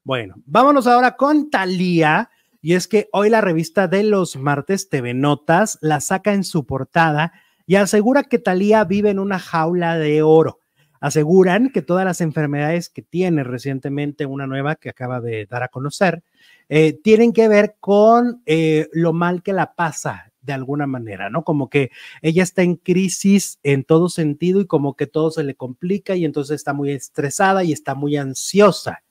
[0.06, 2.30] Bueno, vámonos ahora con Talía.
[2.62, 6.66] Y es que hoy la revista de los martes TV Notas la saca en su
[6.66, 7.32] portada
[7.66, 10.60] y asegura que Talía vive en una jaula de oro.
[11.00, 15.68] Aseguran que todas las enfermedades que tiene recientemente, una nueva que acaba de dar a
[15.70, 16.24] conocer,
[16.68, 21.44] eh, tienen que ver con eh, lo mal que la pasa de alguna manera, ¿no?
[21.44, 21.92] Como que
[22.22, 26.26] ella está en crisis en todo sentido y como que todo se le complica y
[26.26, 29.03] entonces está muy estresada y está muy ansiosa.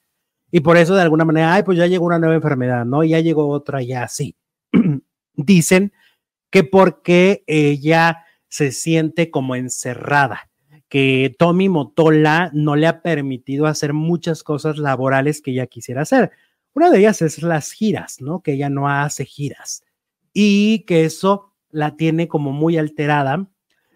[0.52, 3.02] Y por eso de alguna manera, ay, pues ya llegó una nueva enfermedad, ¿no?
[3.02, 4.36] Ya llegó otra, ya sí.
[5.34, 5.92] Dicen
[6.50, 10.50] que porque ella se siente como encerrada,
[10.88, 16.32] que Tommy Motola no le ha permitido hacer muchas cosas laborales que ella quisiera hacer.
[16.74, 18.42] Una de ellas es las giras, ¿no?
[18.42, 19.82] Que ella no hace giras
[20.34, 23.48] y que eso la tiene como muy alterada.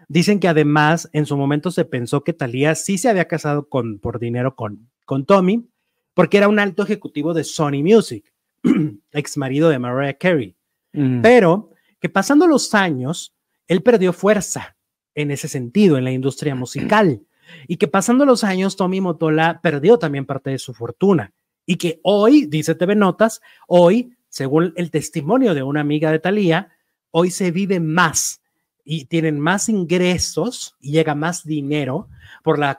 [0.09, 3.99] Dicen que además en su momento se pensó que Talía sí se había casado con,
[3.99, 5.69] por dinero con, con Tommy,
[6.17, 8.33] porque era un alto ejecutivo de Sony Music,
[9.13, 10.57] ex marido de Mariah Carey,
[10.95, 11.21] Ujú.
[11.23, 13.35] pero que pasando los años,
[13.69, 14.79] él perdió fuerza
[15.15, 17.21] en ese sentido, en la industria musical,
[17.69, 21.35] y que pasando los años, Tommy Motola perdió también parte de su fortuna,
[21.67, 26.71] y que hoy, dice TV Notas, hoy, según el testimonio de una amiga de Talía,
[27.11, 28.41] hoy se vive más
[28.87, 32.09] y tienen más ingresos y llega más dinero
[32.43, 32.79] por la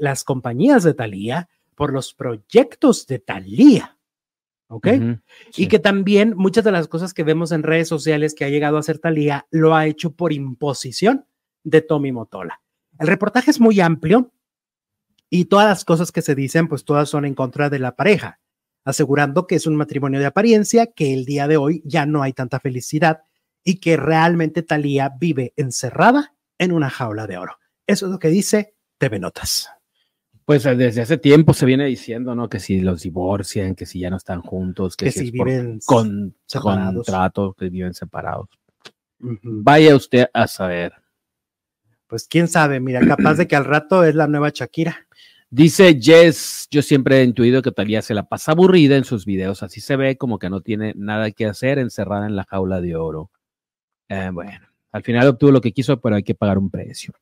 [0.00, 3.98] las compañías de Talía, por los proyectos de Talía.
[4.68, 4.86] ¿Ok?
[4.86, 5.20] Y
[5.52, 5.68] Sí.
[5.68, 8.80] que también muchas de las cosas que vemos en redes sociales que ha llegado a
[8.80, 11.26] hacer Talía lo ha hecho por imposición
[11.62, 12.60] de Tommy Motola.
[12.98, 14.32] El reportaje es muy amplio
[15.28, 18.40] y todas las cosas que se dicen, pues todas son en contra de la pareja,
[18.84, 22.32] asegurando que es un matrimonio de apariencia, que el día de hoy ya no hay
[22.32, 23.22] tanta felicidad
[23.64, 27.58] y que realmente Talía vive encerrada en una jaula de oro.
[27.86, 29.73] Eso es lo que dice TV Notas.
[30.44, 32.48] Pues desde hace tiempo se viene diciendo, ¿no?
[32.48, 35.80] Que si los divorcian, que si ya no están juntos, que, Que si, por viven
[35.86, 37.06] con separados.
[37.06, 38.48] contrato, que viven separados.
[39.18, 40.92] Vaya usted a saber.
[42.06, 45.06] Pues quién sabe, mira, capaz de que al rato es la nueva Shakira.
[45.48, 49.62] Dice Jess, yo siempre he intuido que Talía se la pasa aburrida en sus videos,
[49.62, 52.96] así se ve como que no tiene nada que hacer encerrada en la jaula de
[52.96, 53.30] oro.
[54.08, 57.14] Eh, bueno, al final obtuvo lo que quiso, pero hay que pagar un precio.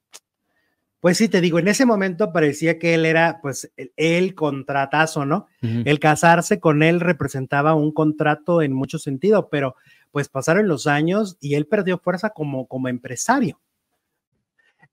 [1.03, 5.27] Pues sí, te digo, en ese momento parecía que él era, pues, el, el contratazo,
[5.27, 5.49] ¿no?
[5.61, 9.74] El casarse con él representaba un contrato en mucho sentido, pero
[10.12, 13.61] pues pasaron los años y él perdió fuerza como, como empresario.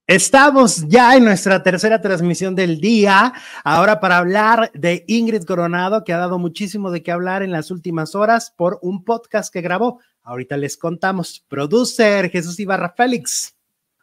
[0.08, 3.32] Estamos ya en nuestra tercera transmisión del día,
[3.64, 7.70] ahora para hablar de Ingrid Coronado, que ha dado muchísimo de qué hablar en las
[7.70, 10.00] últimas horas por un podcast que grabó.
[10.24, 11.46] Ahorita les contamos.
[11.48, 13.59] Producer Jesús Ibarra Félix.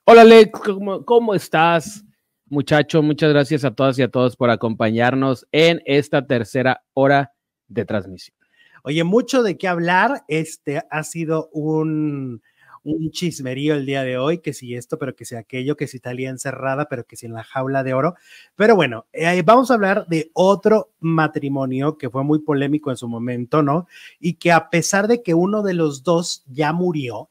[0.09, 2.05] Hola, Alex, ¿cómo, cómo estás?
[2.49, 7.33] Muchacho, muchas gracias a todas y a todos por acompañarnos en esta tercera hora
[7.66, 8.37] de transmisión.
[8.85, 10.23] Oye, mucho de qué hablar.
[10.28, 12.41] Este ha sido un
[12.87, 15.97] un chismerío el día de hoy, que si esto, pero que si aquello, que si
[15.97, 18.15] Italia encerrada, pero que si en la jaula de oro.
[18.55, 23.09] Pero bueno, eh, vamos a hablar de otro matrimonio que fue muy polémico en su
[23.09, 23.89] momento, ¿no?
[24.20, 27.28] Y que a pesar de que uno de los dos ya murió,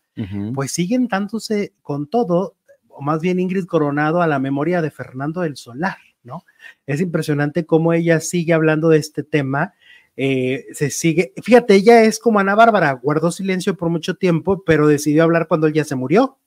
[0.53, 2.54] pues siguen dándose con todo,
[2.95, 6.45] o más bien Ingrid Coronado a la memoria de Fernando del Solar, ¿no?
[6.85, 9.73] Es impresionante cómo ella sigue hablando de este tema
[10.17, 11.33] eh, se sigue.
[11.43, 15.67] Fíjate, ella es como Ana Bárbara, guardó silencio por mucho tiempo, pero decidió hablar cuando
[15.67, 16.39] él ya se murió.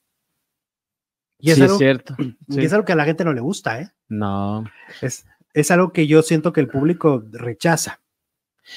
[1.38, 2.16] Y es, algo, cierto.
[2.48, 3.90] Y es algo que a la gente no le gusta, ¿eh?
[4.08, 4.64] No.
[5.02, 8.00] Es, es algo que yo siento que el público rechaza.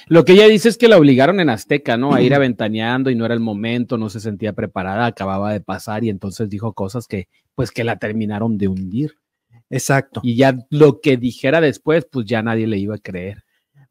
[0.07, 2.13] Lo que ella dice es que la obligaron en Azteca, ¿no?
[2.13, 6.03] A ir aventaneando y no era el momento, no se sentía preparada, acababa de pasar
[6.03, 9.15] y entonces dijo cosas que, pues, que la terminaron de hundir.
[9.69, 10.21] Exacto.
[10.23, 13.43] Y ya lo que dijera después, pues ya nadie le iba a creer.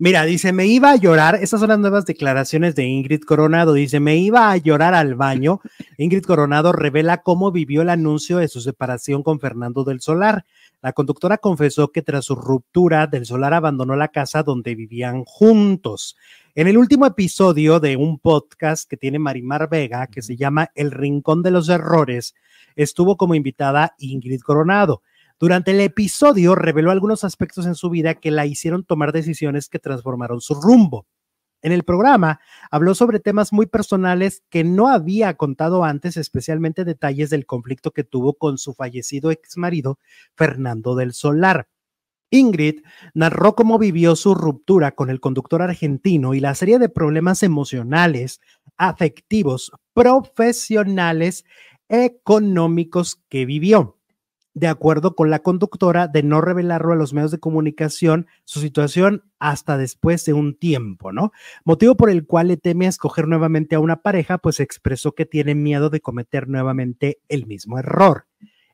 [0.03, 1.35] Mira, dice, me iba a llorar.
[1.43, 3.75] Estas son las nuevas declaraciones de Ingrid Coronado.
[3.75, 5.61] Dice, me iba a llorar al baño.
[5.99, 10.47] Ingrid Coronado revela cómo vivió el anuncio de su separación con Fernando del Solar.
[10.83, 16.17] La conductora confesó que tras su ruptura, del Solar abandonó la casa donde vivían juntos.
[16.55, 20.91] En el último episodio de un podcast que tiene Marimar Vega, que se llama El
[20.91, 22.35] Rincón de los Errores,
[22.77, 25.03] estuvo como invitada Ingrid Coronado.
[25.39, 29.79] Durante el episodio reveló algunos aspectos en su vida que la hicieron tomar decisiones que
[29.79, 31.07] transformaron su rumbo.
[31.63, 37.31] En el programa habló sobre temas muy personales que no había contado antes, especialmente detalles
[37.31, 39.99] del conflicto que tuvo con su fallecido ex marido,
[40.35, 41.69] Fernando del Solar.
[42.31, 42.83] Ingrid
[43.13, 48.41] narró cómo vivió su ruptura con el conductor argentino y la serie de problemas emocionales,
[48.77, 51.45] afectivos, profesionales,
[51.89, 54.00] económicos que vivió
[54.55, 59.25] de acuerdo con la conductora, de no revelarlo a los medios de comunicación su situación
[59.39, 61.33] hasta después de un tiempo, ¿no?
[61.65, 65.55] Motivo por el cual le teme escoger nuevamente a una pareja, pues expresó que tiene
[65.55, 68.27] miedo de cometer nuevamente el mismo error.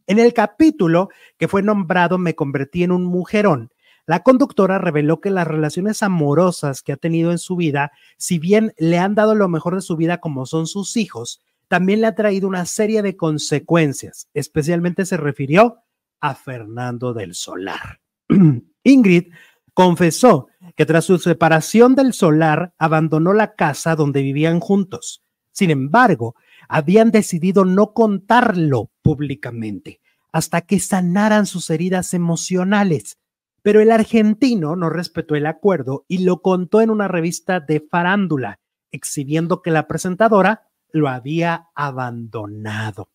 [0.06, 3.70] En el capítulo que fue nombrado Me convertí en un mujerón,
[4.06, 8.72] la conductora reveló que las relaciones amorosas que ha tenido en su vida, si bien
[8.78, 12.14] le han dado lo mejor de su vida como son sus hijos, también le ha
[12.14, 14.28] traído una serie de consecuencias.
[14.34, 15.78] Especialmente se refirió
[16.20, 18.00] a Fernando del Solar.
[18.84, 19.32] Ingrid
[19.74, 25.22] confesó que tras su separación del Solar abandonó la casa donde vivían juntos.
[25.52, 26.34] Sin embargo,
[26.68, 30.00] habían decidido no contarlo públicamente
[30.32, 33.18] hasta que sanaran sus heridas emocionales.
[33.62, 38.60] Pero el argentino no respetó el acuerdo y lo contó en una revista de farándula,
[38.92, 40.65] exhibiendo que la presentadora
[40.96, 43.10] lo había abandonado.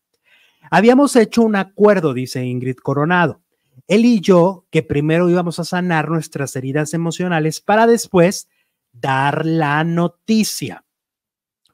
[0.70, 3.42] Habíamos hecho un acuerdo, dice Ingrid Coronado.
[3.88, 8.48] Él y yo, que primero íbamos a sanar nuestras heridas emocionales para después
[8.92, 10.86] dar la noticia.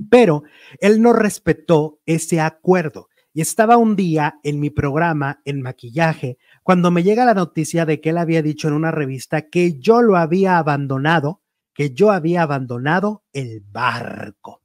[0.10, 0.44] Pero
[0.80, 6.92] él no respetó ese acuerdo y estaba un día en mi programa en maquillaje cuando
[6.92, 10.18] me llega la noticia de que él había dicho en una revista que yo lo
[10.18, 11.42] había abandonado,
[11.74, 14.64] que yo había abandonado el barco.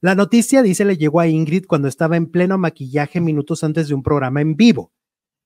[0.00, 3.94] La noticia, dice, le llegó a Ingrid cuando estaba en pleno maquillaje minutos antes de
[3.94, 4.92] un programa en vivo.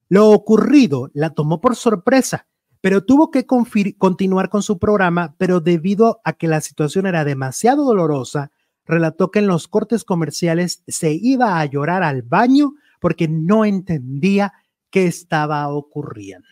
[0.08, 2.48] Lo ocurrido la tomó por sorpresa,
[2.80, 7.84] pero tuvo que continuar con su programa, pero debido a que la situación era demasiado
[7.84, 8.50] dolorosa,
[8.84, 14.52] relató que en los cortes comerciales se iba a llorar al baño porque no entendía
[14.90, 16.48] qué estaba ocurriendo.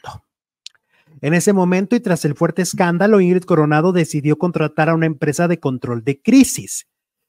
[1.20, 5.48] En ese momento y tras el fuerte escándalo, Ingrid Coronado decidió contratar a una empresa
[5.48, 6.86] de control de crisis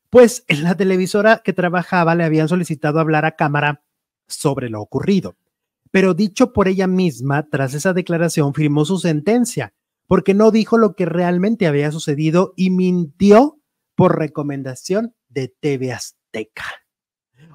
[0.10, 3.84] pues en la televisora que trabajaba le habían solicitado hablar a cámara
[4.28, 5.36] sobre lo ocurrido.
[5.92, 9.74] Pero dicho por ella misma, tras esa declaración firmó su sentencia,
[10.08, 13.60] porque no dijo lo que realmente había sucedido y mintió
[13.96, 16.66] por recomendación de TV Azteca.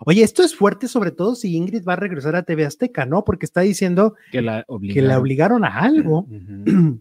[0.06, 3.24] Oye, esto es fuerte, sobre todo si Ingrid va a regresar a TV Azteca, ¿no?
[3.24, 6.26] Porque está diciendo que la obligaron, a algo.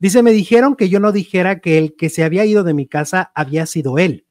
[0.00, 2.86] Dice, me dijeron que yo no dijera que el que se había ido de mi
[2.86, 4.27] casa había sido él.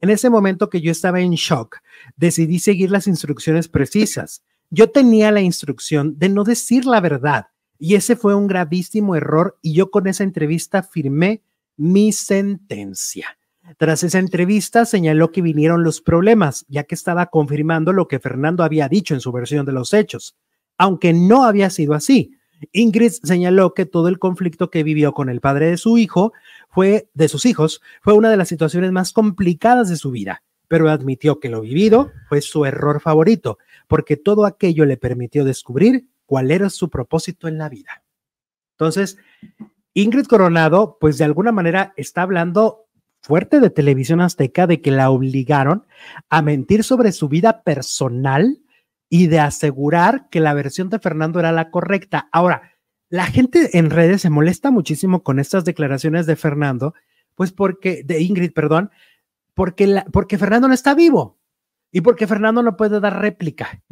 [0.00, 1.78] En ese momento que yo estaba en shock,
[2.16, 4.42] decidí seguir las instrucciones precisas.
[4.70, 7.46] Yo tenía la instrucción de no decir la verdad
[7.78, 11.42] y ese fue un gravísimo error y yo con esa entrevista firmé
[11.76, 13.38] mi sentencia.
[13.76, 18.64] Tras esa entrevista señaló que vinieron los problemas, ya que estaba confirmando lo que Fernando
[18.64, 20.36] había dicho en su versión de los hechos.
[20.80, 22.37] aunque no había sido así.
[22.72, 26.32] Ingrid señaló que todo el conflicto que vivió con el padre de su hijo
[26.68, 30.88] fue de sus hijos fue una de las situaciones más complicadas de su vida, pero
[30.90, 36.50] admitió que lo vivido fue su error favorito, porque todo aquello le permitió descubrir cuál
[36.50, 38.02] era su propósito en la vida.
[38.72, 39.18] Entonces,
[39.94, 42.86] Ingrid Coronado, pues de alguna manera está hablando
[43.20, 45.84] fuerte de televisión azteca de que la obligaron
[46.28, 48.60] a mentir sobre su vida personal
[49.08, 52.28] y de asegurar que la versión de Fernando era la correcta.
[52.32, 52.72] Ahora,
[53.08, 56.94] la gente en redes se molesta muchísimo con estas declaraciones de Fernando,
[57.34, 58.90] pues porque, de Ingrid, perdón,
[59.54, 61.38] porque, la, porque Fernando no está vivo
[61.90, 63.82] y porque Fernando no puede dar réplica,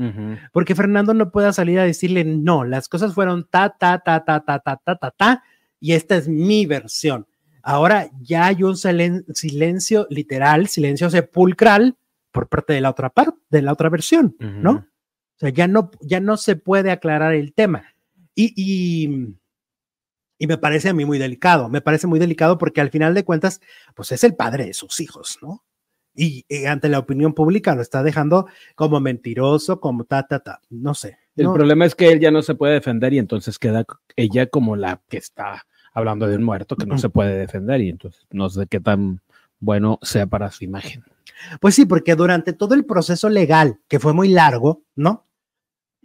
[0.53, 4.45] porque Fernando no puede salir a decirle, no, las cosas fueron ta, ta, ta, ta,
[4.45, 5.43] ta, ta, ta, ta, ta,
[5.81, 7.27] y esta es mi versión.
[7.63, 11.97] Ahora ya hay un silencio literal, silencio sepulcral
[12.31, 14.87] por parte de la otra parte, de la otra versión, ¿no?
[15.37, 17.95] O sea, ya no, ya no se puede aclarar el tema.
[18.35, 19.35] Y, y,
[20.39, 23.25] y, me parece a mí muy delicado, me parece muy delicado porque al final de
[23.25, 23.61] cuentas,
[23.95, 25.65] pues es el padre de sus hijos, ¿no?
[26.15, 30.95] Y, ante la opinión pública lo está dejando como mentiroso, como ta, ta, ta, no
[30.95, 31.19] sé.
[31.37, 33.85] El problema es que él ya no se puede defender y entonces queda
[34.17, 37.91] ella como la que está hablando de un muerto que no se puede defender y
[37.91, 39.21] entonces no sé qué tan
[39.61, 41.05] bueno sea para su imagen.
[41.61, 45.26] Pues sí, porque durante todo el proceso legal, que fue muy largo, ¿no?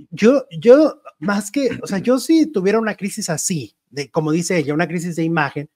[0.10, 4.58] Yo, yo, más que, o sea, yo si tuviera una crisis así, de, como dice
[4.58, 5.70] ella, una crisis de imagen,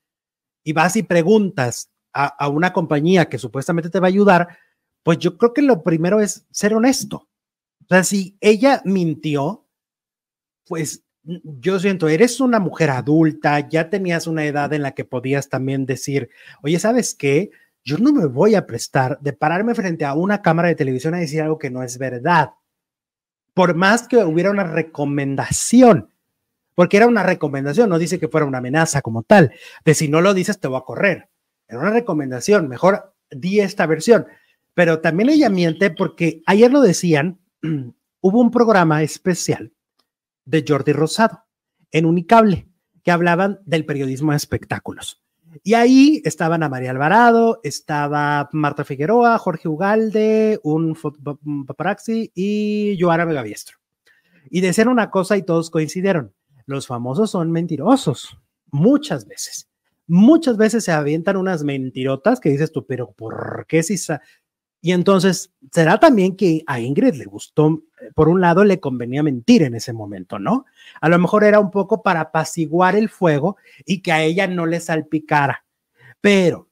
[0.63, 4.57] y vas y preguntas a, a una compañía que supuestamente te va a ayudar,
[5.03, 7.27] pues yo creo que lo primero es ser honesto.
[7.83, 9.67] O sea, si ella mintió,
[10.65, 15.49] pues yo siento, eres una mujer adulta, ya tenías una edad en la que podías
[15.49, 16.29] también decir,
[16.61, 17.51] oye, ¿sabes qué?
[17.83, 21.19] Yo no me voy a prestar de pararme frente a una cámara de televisión a
[21.19, 22.51] decir algo que no es verdad.
[23.55, 26.11] Por más que hubiera una recomendación,
[26.75, 29.53] porque era una recomendación, no dice que fuera una amenaza como tal,
[29.83, 31.29] de si no lo dices te voy a correr.
[31.67, 34.27] Era una recomendación, mejor di esta versión.
[34.75, 37.39] Pero también ella miente porque ayer lo decían,
[38.21, 39.71] hubo un programa especial
[40.43, 41.45] de Jordi Rosado
[41.91, 42.67] en Unicable,
[43.03, 45.24] que hablaban del periodismo de espectáculos.
[45.63, 50.97] Y ahí estaban a María Alvarado, estaba Marta Figueroa, Jorge Ugalde, un
[51.65, 53.77] paparazzi y Joana Megaviestro.
[54.49, 56.33] Y decían una cosa y todos coincidieron.
[56.65, 58.37] Los famosos son mentirosos,
[58.71, 59.69] muchas veces.
[60.07, 63.97] Muchas veces se avientan unas mentirotas que dices tú, pero ¿por qué si
[64.81, 69.23] y entonces, será también que a Ingrid le gustó, eh, por un lado, le convenía
[69.23, 70.65] mentir en ese momento, ¿no?
[71.01, 74.67] A lo mejor era un poco para apaciguar el fuego y que a ella no
[74.67, 75.65] le salpicara.
[76.21, 76.69] Pero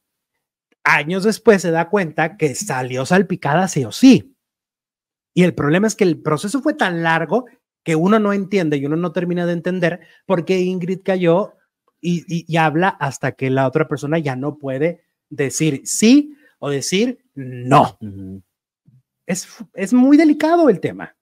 [0.84, 4.36] años después se da cuenta que salió salpicada sí o sí.
[5.34, 7.46] Y el problema es que el proceso fue tan largo
[7.84, 11.56] que uno no entiende y uno no termina de entender por qué Ingrid cayó
[12.00, 17.23] y, y habla hasta que la otra persona ya no puede decir sí o decir
[17.36, 17.98] no.
[19.26, 21.16] es, es muy delicado el tema.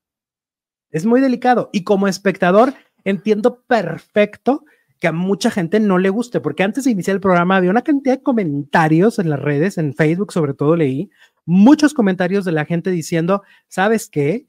[0.91, 1.69] Es muy delicado.
[1.71, 2.73] Y como espectador,
[3.03, 4.65] entiendo perfecto
[4.99, 7.81] que a mucha gente no le guste, porque antes de iniciar el programa había una
[7.81, 11.09] cantidad de comentarios en las redes, en Facebook sobre todo leí,
[11.43, 14.45] muchos comentarios de la gente diciendo, ¿sabes qué?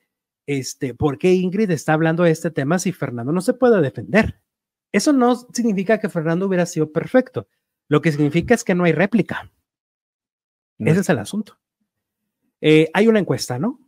[0.46, 4.40] Este, ¿por qué Ingrid está hablando de este tema si Fernando no se puede defender?
[4.92, 7.48] Eso no significa que Fernando hubiera sido perfecto.
[7.88, 9.50] Lo que significa es que no hay réplica.
[10.78, 11.58] Ese es el asunto.
[12.60, 13.80] Eh, hay una encuesta, ¿no?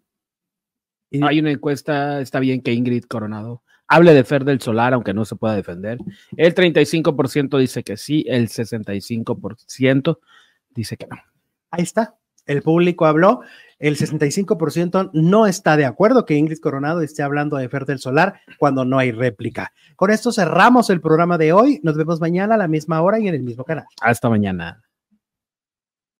[1.23, 5.24] Hay una encuesta, está bien que Ingrid Coronado hable de Fer del Solar, aunque no
[5.24, 5.98] se pueda defender.
[6.36, 10.19] El 35% dice que sí, el 65%
[10.70, 11.16] dice que no.
[11.70, 12.16] Ahí está.
[12.47, 13.40] El público habló,
[13.78, 18.40] el 65% no está de acuerdo que Ingrid Coronado esté hablando de Fer del Solar
[18.59, 19.73] cuando no hay réplica.
[19.97, 21.81] Con esto cerramos el programa de hoy.
[21.82, 23.86] Nos vemos mañana a la misma hora y en el mismo canal.
[24.01, 24.84] Hasta mañana.